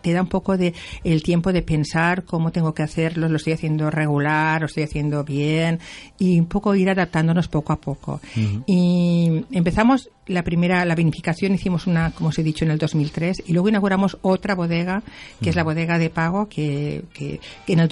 te 0.00 0.12
da 0.12 0.22
un 0.22 0.28
poco 0.28 0.56
de 0.56 0.74
el 1.02 1.22
tiempo 1.22 1.52
de 1.52 1.62
pensar 1.62 2.24
cómo 2.24 2.52
tengo 2.52 2.74
que 2.74 2.82
hacerlo, 2.82 3.28
lo 3.28 3.36
estoy 3.36 3.54
haciendo 3.54 3.90
regular, 3.90 4.60
lo 4.60 4.66
estoy 4.66 4.84
haciendo 4.84 5.24
bien 5.24 5.80
y 6.18 6.38
un 6.38 6.46
poco 6.46 6.74
ir 6.74 6.90
adaptándonos 6.90 7.48
poco 7.48 7.72
a 7.72 7.80
poco. 7.80 8.20
Y 8.66 9.44
empezamos 9.50 10.10
la 10.26 10.42
primera, 10.42 10.84
la 10.84 10.94
vinificación, 10.94 11.54
hicimos 11.54 11.86
una, 11.86 12.12
como 12.12 12.30
os 12.30 12.38
he 12.38 12.42
dicho, 12.42 12.64
en 12.64 12.70
el 12.70 12.78
2003 12.78 13.42
y 13.46 13.52
luego 13.52 13.68
inauguramos 13.68 14.18
otra 14.22 14.54
bodega, 14.54 15.02
que 15.42 15.50
es 15.50 15.56
la 15.56 15.64
bodega 15.64 15.98
de 15.98 16.10
pago, 16.10 16.48
que, 16.48 17.04
que, 17.12 17.40
que 17.66 17.72
en 17.72 17.80
el 17.80 17.88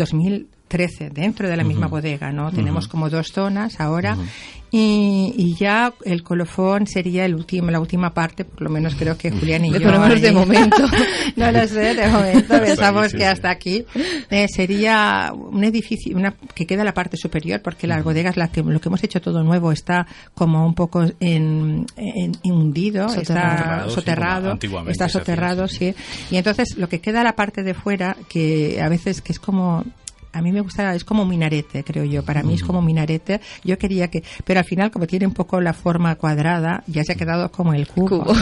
2013, 0.73 1.11
dentro 1.11 1.49
de 1.49 1.57
la 1.57 1.65
misma 1.65 1.87
bodega, 1.87 2.33
¿no? 2.33 2.51
Tenemos 2.51 2.89
como 2.89 3.11
dos 3.11 3.29
zonas 3.33 3.79
ahora 3.81 4.17
y, 4.71 5.35
y 5.37 5.55
ya 5.55 5.93
el 6.07 6.23
colofón 6.23 6.87
sería 6.87 7.27
el 7.27 7.35
último, 7.35 7.71
la 7.71 7.79
última 7.79 8.15
parte, 8.15 8.47
por 8.47 8.63
lo 8.63 8.71
menos 8.71 8.95
creo 8.95 9.19
que 9.19 9.31
Julián 9.31 9.67
y 9.67 9.71
yo. 9.73 9.83
por 9.83 9.93
lo 9.93 10.01
menos 10.01 10.21
de 10.23 10.33
momento. 10.33 10.85
no 11.37 11.53
lo 11.53 11.69
sé, 11.69 11.95
de 11.95 12.09
momento 12.09 12.59
pensamos 12.59 13.07
sí, 13.09 13.13
que 13.19 13.19
sí. 13.25 13.25
hasta 13.25 13.51
aquí 13.51 13.85
eh, 14.31 14.47
sería 14.49 15.31
un 15.35 15.63
edificio 15.63 16.17
una, 16.17 16.35
que 16.55 16.67
queda 16.67 16.81
en 16.81 16.87
la 16.87 16.95
parte 16.95 17.17
superior, 17.19 17.61
porque 17.63 17.87
las 17.87 18.03
bodegas, 18.03 18.37
la 18.39 18.49
que, 18.49 18.63
lo 18.63 18.81
que 18.81 18.89
hemos 18.89 19.05
hecho 19.05 19.21
todo 19.21 19.43
nuevo 19.43 19.73
está 19.73 20.07
como 20.35 20.65
un 20.65 20.75
poco 20.75 21.03
en, 21.21 21.85
en- 21.97 22.33
hundido, 22.45 23.09
Soterrado. 23.11 23.89
está 23.89 23.91
Soterrado, 23.95 24.59
sí, 24.59 24.69
está 24.89 25.09
soterrado, 25.09 25.69
sí. 25.69 25.79
sí. 25.93 25.95
Y 26.31 26.37
entonces 26.39 26.77
lo 26.79 26.89
que 26.89 27.01
queda 27.01 27.23
la 27.23 27.37
parte 27.37 27.63
de 27.63 27.75
fuera, 27.75 28.17
que 28.29 28.81
a 28.81 28.89
veces 28.89 29.21
que 29.21 29.33
es 29.33 29.39
como 29.39 29.85
a 30.33 30.41
mí 30.41 30.53
me 30.53 30.61
gusta, 30.61 30.95
es 30.95 31.05
como 31.05 31.23
un 31.23 31.29
minarete, 31.29 31.85
creo 31.85 32.05
yo. 32.05 32.25
Para 32.25 32.43
mí 32.43 32.55
es 32.55 32.63
como 32.63 32.79
un 32.79 32.87
minarete. 32.87 33.41
Yo 33.65 33.79
quería 33.79 34.09
que, 34.09 34.23
pero 34.45 34.61
al 34.61 34.65
final, 34.65 34.91
como 34.91 35.07
tiene 35.07 35.27
un 35.27 35.35
poco 35.35 35.61
la 35.61 35.73
forma 35.73 36.15
cuadrada, 36.17 36.83
ya 36.87 37.05
se 37.05 37.13
ha 37.13 37.15
quedado 37.15 37.51
como 37.51 37.75
el 37.75 37.87
cubo. 37.87 38.25
Cubo. 38.25 38.35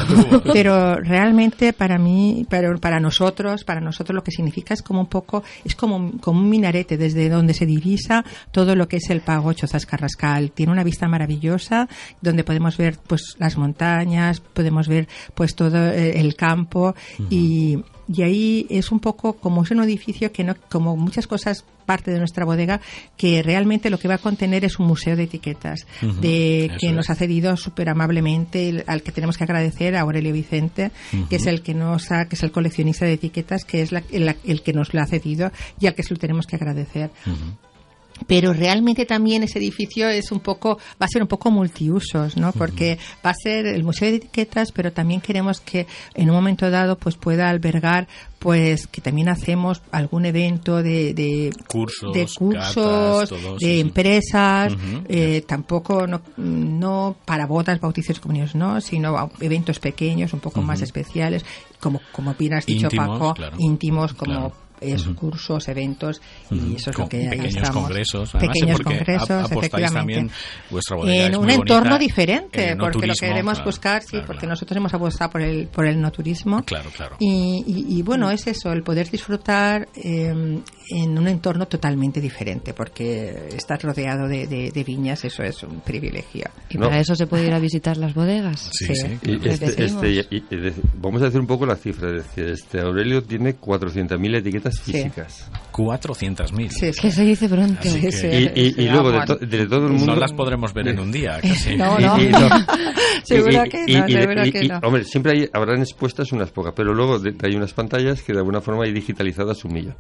Pero 0.53 0.97
realmente 0.97 1.73
para 1.73 1.99
mí, 1.99 2.47
pero 2.49 2.79
para 2.79 3.01
nosotros, 3.01 3.65
para 3.65 3.81
nosotros 3.81 4.15
lo 4.15 4.23
que 4.23 4.31
significa 4.31 4.75
es 4.75 4.83
como 4.83 5.01
un 5.01 5.07
poco, 5.07 5.43
es 5.65 5.75
como, 5.75 6.13
como 6.21 6.41
un 6.41 6.49
minarete 6.49 6.97
desde 6.97 7.29
donde 7.29 7.55
se 7.55 7.67
divisa 7.67 8.25
todo 8.51 8.75
lo 8.75 8.89
que 8.89 8.97
es 8.97 9.11
el 9.11 9.21
Pago 9.21 9.53
Chozas 9.53 9.87
Carrascal. 9.87 10.53
Tiene 10.53 10.73
una 10.73 10.85
vista 10.85 11.09
maravillosa 11.09 11.89
donde 12.21 12.45
podemos 12.45 12.77
ver 12.77 12.99
pues 13.07 13.37
las 13.39 13.57
montañas, 13.57 14.41
podemos 14.41 14.89
ver 14.89 15.09
pues 15.35 15.55
todo 15.55 15.89
eh, 15.89 16.21
el 16.21 16.35
campo 16.37 16.95
y 17.29 17.79
y 18.13 18.23
ahí 18.23 18.67
es 18.71 18.91
un 18.91 18.99
poco 19.01 19.35
como 19.35 19.63
es 19.63 19.71
un 19.71 19.83
edificio 19.83 20.33
que 20.33 20.43
no 20.45 20.57
como 20.69 20.97
muchas 20.97 21.27
cosas 21.27 21.65
parte 21.87 22.11
de 22.11 22.19
nuestra 22.19 22.45
bodega 22.45 22.81
que 23.17 23.43
realmente 23.43 23.91
lo 23.91 23.99
que 23.99 24.09
va 24.09 24.15
a 24.15 24.19
contener 24.19 24.65
es 24.65 24.79
un 24.79 24.87
museo 24.87 25.17
de 25.17 25.25
etiquetas 25.25 25.87
de 26.21 26.71
que 26.81 26.89
es. 26.89 26.93
nos 26.93 27.11
ha 27.11 27.15
cedido 27.15 27.57
súper 27.57 27.89
amablemente 27.89 28.85
al 28.87 29.03
que 29.03 29.13
tenemos 29.13 29.37
que 29.39 29.45
agradecer 29.45 29.97
a 29.97 30.01
Aurelio 30.01 30.33
Vicente 30.33 30.91
que 31.29 31.37
es 31.37 31.47
el 31.47 31.63
que 31.63 31.75
nos 31.75 32.11
ha, 32.13 32.27
que 32.27 32.37
es 32.37 32.43
el 32.43 32.53
coleccionista 32.53 33.05
de 33.07 33.15
etiquetas 33.15 33.65
que 33.65 33.83
es 33.83 33.93
la- 33.93 34.03
el, 34.11 34.35
el 34.45 34.63
que 34.63 34.73
nos 34.73 34.93
lo 34.95 35.01
ha 35.03 35.07
cedido 35.07 35.51
y 35.81 35.87
al 35.87 35.95
que 35.95 36.03
se 36.03 36.13
lo 36.15 36.19
tenemos 36.21 36.47
que 36.47 36.57
agradecer 36.57 37.11
pero 38.27 38.53
realmente 38.53 39.07
también 39.07 39.43
ese 39.43 39.59
edificio 39.59 40.09
es 40.09 40.33
un 40.33 40.41
poco 40.41 40.79
va 41.01 41.07
a 41.07 41.09
ser 41.09 41.23
un 41.23 41.29
poco 41.29 41.51
multiusos 41.51 42.37
no 42.37 42.53
porque 42.53 42.99
va 43.25 43.31
a 43.31 43.35
ser 43.35 43.67
el 43.67 43.85
museo 43.85 44.11
de 44.11 44.17
etiquetas 44.17 44.73
pero 44.73 44.93
también 44.93 45.21
queremos 45.21 45.61
que 45.61 45.87
en 46.15 46.31
un 46.31 46.37
momento 46.37 46.71
dado 46.71 46.97
pues 46.97 47.17
pueda 47.17 47.49
albergar 47.49 48.09
pues 48.39 48.87
que 48.87 49.01
también 49.01 49.29
hacemos 49.29 49.83
algún 49.93 50.25
evento 50.25 50.83
de, 50.83 51.13
de 51.13 51.53
Cursos, 51.69 52.15
de 52.15 52.27
cursos 52.35 52.75
catas, 52.75 53.29
todo, 53.29 53.55
de 53.55 53.59
sí, 53.59 53.67
sí. 53.67 53.81
empresas 53.81 54.73
eh, 55.09 55.43
tampoco 55.47 56.07
no, 56.07 56.23
no 56.37 57.17
para 57.25 57.47
bodas 57.47 57.81
bautizos 57.81 58.21
comuniones 58.21 58.55
no 58.55 58.81
sino 58.81 59.31
eventos 59.41 59.79
pequeños 59.79 60.33
un 60.33 60.41
poco 60.41 60.63
más 60.63 60.81
especiales 60.83 61.45
como 61.81 62.01
como 62.13 62.35
bien 62.35 62.55
has 62.55 62.67
dicho 62.67 62.87
Íntimos, 62.87 63.09
Paco 63.09 63.35
claro. 63.35 63.57
íntimos 63.59 64.15
como 64.15 64.31
Claro. 64.31 64.70
Es 64.81 65.05
cursos, 65.09 65.69
eventos, 65.69 66.21
y 66.51 66.75
eso 66.77 66.91
es 66.91 66.97
Con 66.97 67.05
lo 67.05 67.09
que 67.09 67.19
pequeños 67.29 67.57
estamos. 67.57 67.83
congresos, 67.85 68.35
además, 68.35 68.55
pequeños 68.55 68.77
porque 68.81 68.99
congresos, 68.99 69.53
efectivamente. 69.53 69.99
también, 69.99 70.31
vuestra 70.71 70.97
bodega 70.97 71.27
en 71.27 71.33
es 71.33 71.39
un 71.39 71.45
muy 71.45 71.55
entorno 71.55 71.91
bonita, 71.91 71.99
diferente, 71.99 72.75
no 72.75 72.85
porque 72.85 73.07
lo 73.07 73.15
queremos 73.15 73.55
claro, 73.55 73.65
buscar, 73.71 74.03
sí, 74.03 74.09
claro, 74.11 74.27
porque 74.27 74.41
claro. 74.41 74.51
nosotros 74.53 74.77
hemos 74.77 74.95
apostado 74.95 75.31
por 75.31 75.43
el, 75.43 75.69
por 75.69 75.87
el 75.87 76.01
no 76.01 76.11
turismo. 76.11 76.63
Claro, 76.65 76.91
claro. 76.97 77.17
Y, 77.19 77.63
y- 77.67 77.99
y, 77.99 78.03
bueno, 78.03 78.31
es 78.31 78.47
eso, 78.47 78.73
el 78.73 78.83
poder 78.83 79.11
disfrutar 79.11 79.89
eh, 79.95 80.29
en 80.93 81.19
un 81.19 81.29
entorno 81.29 81.67
totalmente 81.69 82.21
diferente, 82.21 82.75
porque 82.75 83.49
estar 83.57 83.81
rodeado 83.83 84.27
de, 84.29 84.47
de- 84.47 84.71
de 84.71 84.85
viñas, 84.85 85.25
eso 85.25 85.43
es 85.43 85.63
un 85.63 85.81
privilegio. 85.81 86.45
Y 86.69 86.79
No. 86.79 86.87
para 86.89 87.01
eso 87.01 87.15
se 87.15 87.27
puede 87.27 87.47
ir 87.47 87.53
a 87.53 87.59
visitar 87.59 87.97
las 87.97 88.15
bodegas. 88.15 88.71
Sí, 88.73 88.87
Sí. 88.87 88.95
sí. 88.97 89.19
Y 89.23 89.37
Les 89.39 89.61
este, 89.63 89.85
este- 89.85 90.11
y- 90.11 90.45
y 90.51 90.57
de- 90.57 90.73
vamos 91.01 91.23
a 91.23 91.27
decir 91.27 91.41
un 91.41 91.47
poco 91.47 91.65
la 91.67 91.77
cifra. 91.77 92.09
Es 92.11 92.25
decir, 92.25 92.45
este 92.49 92.81
Aurelio 92.81 93.23
tiene 93.23 93.55
400.000 93.57 94.35
etiquetas 94.37 94.70
Sí. 94.77 94.93
físicas. 94.93 95.51
400.000. 95.73 96.69
Sí, 96.71 96.93
sí. 96.93 97.01
Que 97.01 97.11
se 97.11 97.23
dice 97.25 97.49
pronto. 97.49 97.81
Que- 97.83 98.11
Sí, 98.13 98.27
Y, 98.27 98.61
y- 98.61 98.73
sí, 98.73 98.81
y 98.83 98.89
luego 98.89 99.11
de, 99.13 99.21
to- 99.27 99.37
de 99.37 99.67
todo 99.67 99.87
el 99.87 99.93
mundo. 99.93 100.15
No 100.15 100.17
las 100.21 100.33
podremos 100.33 100.73
ver 100.75 100.89
en 100.89 100.99
un 100.99 101.11
día, 101.13 101.39
casi. 101.41 101.77
No, 101.77 101.99
no. 101.99 102.21
y- 102.21 102.29
no. 102.29 102.49
Seguro 103.25 103.65
Y- 103.65 103.69
que 103.69 103.79
no, 103.87 104.09
y- 104.09 104.13
seguro 104.13 104.47
y- 104.47 104.53
que 104.53 104.65
y- 104.65 104.69
no. 104.69 104.79
Hombre, 104.83 105.05
siempre 105.05 105.33
hay, 105.33 105.49
habrán 105.53 105.81
expuestas 105.81 106.33
unas 106.33 106.51
pocas, 106.51 106.73
pero 106.77 106.93
luego 106.95 107.19
de- 107.19 107.35
hay 107.43 107.55
unas 107.55 107.73
pantallas 107.73 108.23
que 108.23 108.33
de 108.33 108.39
alguna 108.39 108.61
forma 108.61 108.85
hay 108.85 108.93
digitalizadas 108.93 109.65
un 109.65 109.73
millón. 109.73 109.97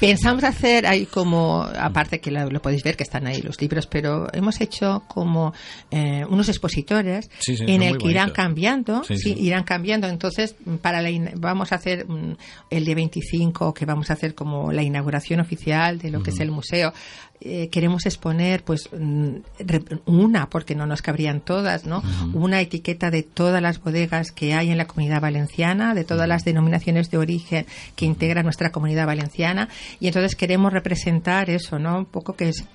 Pensamos 0.00 0.44
hacer 0.44 0.86
ahí 0.86 1.06
como, 1.06 1.62
aparte 1.62 2.20
que 2.20 2.30
lo, 2.30 2.48
lo 2.50 2.60
podéis 2.60 2.82
ver 2.82 2.96
que 2.96 3.02
están 3.02 3.26
ahí 3.26 3.42
los 3.42 3.60
libros, 3.60 3.86
pero 3.86 4.26
hemos 4.32 4.60
hecho 4.60 5.02
como 5.08 5.52
eh, 5.90 6.24
unos 6.28 6.48
expositores 6.48 7.30
Sí, 7.38 7.56
sí, 7.56 7.64
en 7.66 7.82
el 7.82 7.98
que 7.98 8.08
irán 8.08 8.26
bonitos. 8.28 8.32
cambiando, 8.44 9.04
Sí, 9.04 9.16
sí, 9.16 9.34
sí. 9.34 9.40
irán 9.44 9.64
cambiando. 9.64 10.06
Entonces, 10.08 10.56
para 10.82 11.02
la 11.02 11.06
vamos 11.36 11.72
a 11.72 11.76
hacer 11.76 12.06
mm, 12.08 12.36
el 12.70 12.84
día 12.84 12.94
25, 12.94 13.45
que 13.52 13.86
vamos 13.86 14.10
a 14.10 14.14
hacer 14.14 14.34
como 14.34 14.72
la 14.72 14.82
inauguración 14.82 15.40
oficial 15.40 15.98
de 15.98 16.10
lo 16.10 16.22
que 16.22 16.30
es 16.30 16.40
el 16.40 16.50
museo. 16.50 16.92
Eh, 17.40 17.68
queremos 17.70 18.06
exponer 18.06 18.62
pues 18.64 18.88
mm, 18.92 19.36
una, 20.06 20.48
porque 20.48 20.74
no 20.74 20.86
nos 20.86 21.02
cabrían 21.02 21.40
todas, 21.40 21.84
¿no? 21.86 22.02
Una 22.32 22.60
etiqueta 22.60 23.10
de 23.10 23.22
todas 23.22 23.62
las 23.62 23.80
bodegas 23.80 24.32
que 24.32 24.54
hay 24.54 24.70
en 24.70 24.78
la 24.78 24.86
comunidad 24.86 25.20
valenciana, 25.20 25.94
de 25.94 26.04
todas 26.04 26.28
las 26.28 26.44
denominaciones 26.44 27.10
de 27.10 27.18
origen 27.18 27.66
que 27.94 28.06
integra 28.06 28.42
nuestra 28.42 28.70
comunidad 28.70 29.06
valenciana 29.06 29.68
y 30.00 30.08
entonces 30.08 30.36
queremos 30.36 30.72
representar 30.72 31.50
eso, 31.50 31.78
¿no? 31.78 31.98
Un 31.98 32.06
poco 32.06 32.34
que 32.34 32.48
es, 32.48 32.66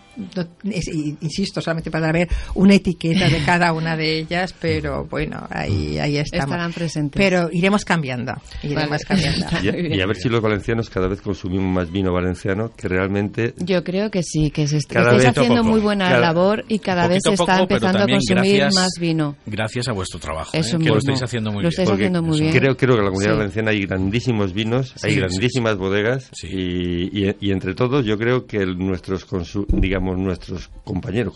insisto, 1.21 1.61
solamente 1.61 1.89
para 1.89 2.11
ver 2.11 2.27
una 2.55 2.75
etiqueta 2.75 3.29
de 3.29 3.43
cada 3.45 3.73
una 3.73 3.95
de 3.95 4.19
ellas, 4.19 4.53
pero 4.59 5.05
bueno, 5.05 5.47
ahí, 5.49 5.97
ahí 5.99 6.17
estamos. 6.17 6.45
Estarán 6.45 6.73
presentes. 6.73 7.19
Pero 7.19 7.49
iremos 7.51 7.85
cambiando, 7.85 8.33
iremos 8.63 9.01
cambiando. 9.03 9.47
Y, 9.61 10.01
a 10.01 10.05
ver 10.05 10.17
si 10.17 10.29
los 10.29 10.41
valencianos 10.41 10.89
cada 10.89 11.07
vez 11.07 11.21
consumimos 11.21 11.73
más 11.73 11.91
vino 11.91 12.11
valenciano, 12.11 12.71
que 12.75 12.87
realmente... 12.87 13.53
Yo 13.57 13.83
creo 13.83 14.09
que 14.11 14.23
sí, 14.23 14.50
que 14.51 14.67
se 14.67 14.77
estáis 14.77 15.25
haciendo 15.25 15.63
muy 15.63 15.79
buena 15.79 16.19
labor 16.19 16.65
y 16.67 16.79
cada 16.79 17.07
vez 17.07 17.21
se 17.23 17.33
está 17.33 17.59
empezando 17.59 18.03
a 18.03 18.07
consumir 18.07 18.63
más 18.73 18.91
vino. 18.99 19.35
Gracias 19.45 19.87
a 19.87 19.93
vuestro 19.93 20.19
trabajo, 20.19 20.51
Eso 20.53 20.77
¿eh? 20.77 20.79
que 20.79 20.89
lo 20.89 20.97
estáis 20.97 21.21
haciendo 21.23 21.51
muy 21.51 21.63
lo 21.63 21.69
estáis 21.69 21.89
Haciendo 21.89 22.21
muy 22.21 22.39
bien. 22.39 22.53
Creo, 22.53 22.77
creo 22.77 22.95
que 22.95 22.99
en 22.99 23.05
la 23.05 23.11
comunidad 23.11 23.35
valenciana 23.37 23.71
hay 23.71 23.85
grandísimos 23.85 24.53
vinos, 24.53 24.93
hay 25.03 25.15
grandísimas 25.15 25.77
bodegas 25.77 26.29
y, 26.43 27.29
y, 27.39 27.51
entre 27.51 27.73
todos 27.73 28.05
yo 28.05 28.17
creo 28.17 28.45
que 28.45 28.65
nuestros, 28.65 29.27
digamos, 29.69 30.17
nuestros 30.17 30.69
compañeros, 30.83 31.33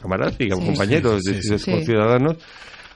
camaradas, 0.00 0.38
digamos, 0.38 0.64
compañeros, 0.64 1.22
de, 1.22 1.58
ciudadanos, 1.58 2.36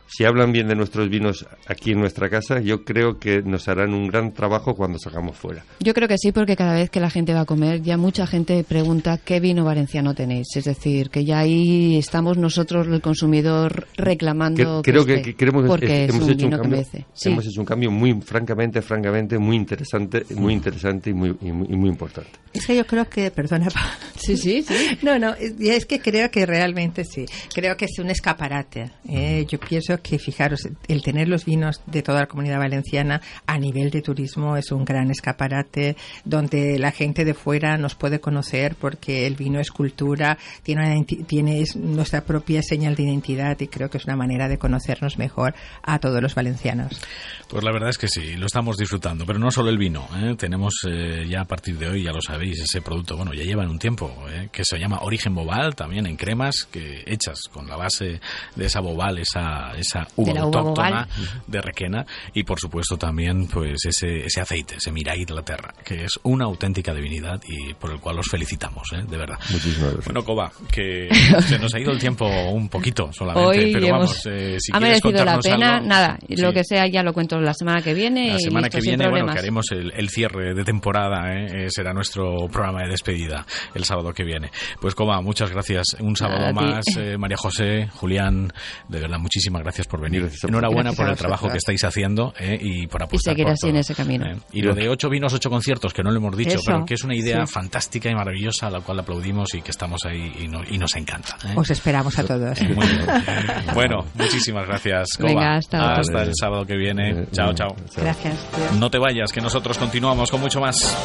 si 0.06 0.24
hablan 0.24 0.52
bien 0.52 0.68
de 0.68 0.74
nuestros 0.74 1.08
vinos 1.08 1.46
aquí 1.66 1.92
en 1.92 2.00
nuestra 2.00 2.28
casa, 2.28 2.60
yo 2.60 2.84
creo 2.84 3.18
que 3.18 3.42
nos 3.42 3.68
harán 3.68 3.94
un 3.94 4.08
gran 4.08 4.32
trabajo 4.32 4.74
cuando 4.74 4.98
salgamos 4.98 5.36
fuera. 5.36 5.64
Yo 5.80 5.94
creo 5.94 6.06
que 6.06 6.18
sí, 6.18 6.32
porque 6.32 6.54
cada 6.54 6.74
vez 6.74 6.90
que 6.90 7.00
la 7.00 7.08
gente 7.08 7.32
va 7.32 7.40
a 7.40 7.44
comer, 7.46 7.82
ya 7.82 7.96
mucha 7.96 8.26
gente 8.26 8.62
pregunta 8.64 9.18
qué 9.18 9.40
vino 9.40 9.64
valenciano 9.64 10.14
tenéis. 10.14 10.48
Es 10.54 10.64
decir, 10.64 11.08
que 11.10 11.24
ya 11.24 11.38
ahí 11.38 11.96
estamos 11.96 12.36
nosotros, 12.36 12.86
el 12.86 13.00
consumidor, 13.00 13.86
reclamando. 13.96 14.82
creo 14.82 15.06
que, 15.06 15.34
porque 15.66 16.04
hemos 16.04 16.28
hecho 16.28 16.46
un 16.46 16.52
cambio, 16.52 16.82
Hemos 17.24 17.46
hecho 17.46 17.60
un 17.60 17.66
cambio 17.66 17.90
muy, 17.90 18.20
francamente, 18.20 18.82
francamente, 18.82 19.38
muy 19.38 19.56
interesante, 19.56 20.24
muy 20.34 20.52
interesante 20.52 21.10
y 21.10 21.14
muy, 21.14 21.34
y 21.40 21.52
muy, 21.52 21.88
importante. 21.88 22.30
Es 22.52 22.66
que 22.66 22.76
yo 22.76 22.86
creo 22.86 23.08
que, 23.08 23.30
perdona, 23.30 23.68
sí, 24.16 24.36
sí, 24.36 24.62
sí. 24.62 24.98
No, 25.02 25.18
no, 25.18 25.34
es 25.34 25.86
que 25.86 26.00
creo 26.00 26.30
que 26.30 26.46
realmente 26.46 27.04
sí. 27.04 27.24
Creo 27.52 27.76
que 27.76 27.86
es 27.86 27.98
un 27.98 28.10
escaparate. 28.10 28.90
¿eh? 29.08 29.46
Yo 29.48 29.58
pienso 29.58 29.91
que 30.00 30.18
fijaros, 30.18 30.68
el 30.88 31.02
tener 31.02 31.28
los 31.28 31.44
vinos 31.44 31.82
de 31.86 32.02
toda 32.02 32.20
la 32.20 32.26
comunidad 32.26 32.58
valenciana 32.58 33.20
a 33.46 33.58
nivel 33.58 33.90
de 33.90 34.02
turismo 34.02 34.56
es 34.56 34.72
un 34.72 34.84
gran 34.84 35.10
escaparate 35.10 35.96
donde 36.24 36.78
la 36.78 36.92
gente 36.92 37.24
de 37.24 37.34
fuera 37.34 37.76
nos 37.76 37.94
puede 37.94 38.20
conocer 38.20 38.76
porque 38.76 39.26
el 39.26 39.36
vino 39.36 39.60
es 39.60 39.70
cultura, 39.70 40.38
tiene, 40.62 41.04
tiene 41.04 41.64
nuestra 41.74 42.24
propia 42.24 42.62
señal 42.62 42.94
de 42.94 43.04
identidad 43.04 43.58
y 43.60 43.68
creo 43.68 43.90
que 43.90 43.98
es 43.98 44.04
una 44.04 44.16
manera 44.16 44.48
de 44.48 44.58
conocernos 44.58 45.18
mejor 45.18 45.54
a 45.82 45.98
todos 45.98 46.22
los 46.22 46.34
valencianos. 46.34 47.00
Pues 47.48 47.64
la 47.64 47.72
verdad 47.72 47.90
es 47.90 47.98
que 47.98 48.08
sí, 48.08 48.36
lo 48.36 48.46
estamos 48.46 48.76
disfrutando, 48.76 49.26
pero 49.26 49.38
no 49.38 49.50
solo 49.50 49.68
el 49.68 49.78
vino. 49.78 50.08
¿eh? 50.16 50.34
Tenemos 50.38 50.74
eh, 50.88 51.26
ya 51.28 51.42
a 51.42 51.44
partir 51.44 51.76
de 51.78 51.88
hoy, 51.88 52.04
ya 52.04 52.12
lo 52.12 52.22
sabéis, 52.22 52.60
ese 52.60 52.80
producto, 52.80 53.16
bueno, 53.16 53.34
ya 53.34 53.42
llevan 53.42 53.68
un 53.68 53.78
tiempo, 53.78 54.10
¿eh? 54.30 54.48
que 54.50 54.64
se 54.64 54.78
llama 54.78 55.00
Origen 55.02 55.34
Bobal, 55.34 55.74
también 55.74 56.06
en 56.06 56.16
cremas, 56.16 56.64
que 56.70 57.02
hechas 57.06 57.40
con 57.52 57.68
la 57.68 57.76
base 57.76 58.20
de 58.56 58.66
esa 58.66 58.80
bobal, 58.80 59.18
esa, 59.18 59.72
esa 59.82 60.06
uva 60.16 60.40
autóctona 60.40 61.08
de 61.46 61.60
Requena 61.60 62.06
y 62.32 62.42
por 62.44 62.58
supuesto 62.58 62.96
también 62.96 63.46
pues 63.46 63.84
ese, 63.84 64.24
ese 64.24 64.40
aceite, 64.40 64.76
ese 64.76 64.90
Mirai 64.90 65.24
de 65.24 65.34
la 65.34 65.42
Terra, 65.42 65.74
que 65.84 66.04
es 66.04 66.18
una 66.22 66.44
auténtica 66.46 66.94
divinidad 66.94 67.40
y 67.46 67.74
por 67.74 67.90
el 67.90 68.00
cual 68.00 68.16
los 68.16 68.28
felicitamos, 68.28 68.88
¿eh? 68.94 69.02
de 69.08 69.16
verdad. 69.16 69.38
Muchísimas 69.50 69.92
gracias. 69.92 70.04
Bueno, 70.06 70.24
Coba, 70.24 70.52
que 70.70 71.08
se 71.46 71.58
nos 71.58 71.74
ha 71.74 71.80
ido 71.80 71.92
el 71.92 71.98
tiempo 71.98 72.26
un 72.26 72.68
poquito 72.68 73.12
solamente, 73.12 73.48
Hoy 73.48 73.72
pero 73.72 73.86
hemos... 73.86 74.00
vamos, 74.00 74.26
eh, 74.26 74.56
si 74.58 74.72
ha 74.72 74.80
merecido 74.80 75.24
la 75.24 75.38
pena, 75.38 75.76
algo, 75.76 75.88
nada, 75.88 76.18
lo 76.28 76.52
que 76.52 76.64
sea 76.64 76.86
ya 76.86 77.02
lo 77.02 77.12
cuento 77.12 77.40
la 77.40 77.54
semana 77.54 77.82
que 77.82 77.94
viene. 77.94 78.32
La 78.32 78.38
semana 78.38 78.70
que 78.70 78.80
viene, 78.80 79.08
bueno, 79.08 79.32
que 79.32 79.38
haremos 79.38 79.70
el, 79.72 79.92
el 79.96 80.08
cierre 80.08 80.54
de 80.54 80.64
temporada, 80.64 81.34
¿eh? 81.34 81.68
será 81.68 81.92
nuestro 81.92 82.48
programa 82.48 82.82
de 82.82 82.90
despedida 82.90 83.44
el 83.74 83.84
sábado 83.84 84.12
que 84.12 84.24
viene. 84.24 84.50
Pues 84.80 84.94
Coba, 84.94 85.20
muchas 85.20 85.50
gracias. 85.50 85.96
Un 86.00 86.16
sábado 86.16 86.52
más, 86.52 86.84
María 87.18 87.36
José, 87.36 87.88
Julián, 87.94 88.52
de 88.88 89.00
verdad, 89.00 89.18
muchísimas 89.18 89.62
gracias 89.62 89.71
por 89.88 90.00
venir. 90.00 90.30
Enhorabuena 90.46 90.92
por 90.92 91.08
el 91.08 91.16
trabajo 91.16 91.48
que 91.48 91.58
estáis 91.58 91.82
haciendo 91.84 92.32
eh, 92.38 92.58
y 92.60 92.86
por 92.86 93.02
apostar 93.02 93.32
y 93.32 93.36
seguir 93.36 93.48
así 93.48 93.68
en 93.68 93.76
ese 93.76 93.94
camino. 93.94 94.26
Eh. 94.26 94.36
Y 94.52 94.62
lo 94.62 94.74
de 94.74 94.88
ocho 94.88 95.08
vinos, 95.08 95.32
ocho 95.32 95.50
conciertos, 95.50 95.92
que 95.92 96.02
no 96.02 96.10
lo 96.10 96.18
hemos 96.18 96.36
dicho, 96.36 96.58
pero 96.64 96.84
que 96.84 96.94
es 96.94 97.04
una 97.04 97.16
idea 97.16 97.46
fantástica 97.46 98.10
y 98.10 98.14
maravillosa, 98.14 98.66
a 98.66 98.70
la 98.70 98.80
cual 98.80 99.00
aplaudimos 99.00 99.54
y 99.54 99.62
que 99.62 99.70
estamos 99.70 100.04
ahí 100.04 100.32
y, 100.40 100.78
nos 100.78 100.96
encanta. 100.96 101.36
¿eh? 101.44 101.54
Os 101.56 101.70
esperamos 101.70 102.18
a 102.18 102.24
todos. 102.24 102.58
bueno, 103.74 104.04
muchísimas 104.14 104.66
gracias. 104.66 105.08
Venga, 105.18 105.56
hasta, 105.56 105.94
hasta 105.94 106.22
el 106.22 106.32
sábado 106.34 106.64
que 106.66 106.76
viene. 106.76 107.26
Chao, 107.32 107.54
chao. 107.54 107.74
Gracias. 107.96 108.46
No 108.78 108.90
te 108.90 108.98
vayas, 108.98 109.32
que 109.32 109.40
nosotros 109.40 109.78
continuamos 109.78 110.30
con 110.30 110.40
mucho 110.40 110.60
más. 110.60 110.96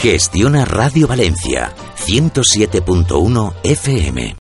Gestiona 0.00 0.64
Radio 0.64 1.06
Valencia, 1.06 1.72
107.1 1.96 3.54
FM. 3.62 4.36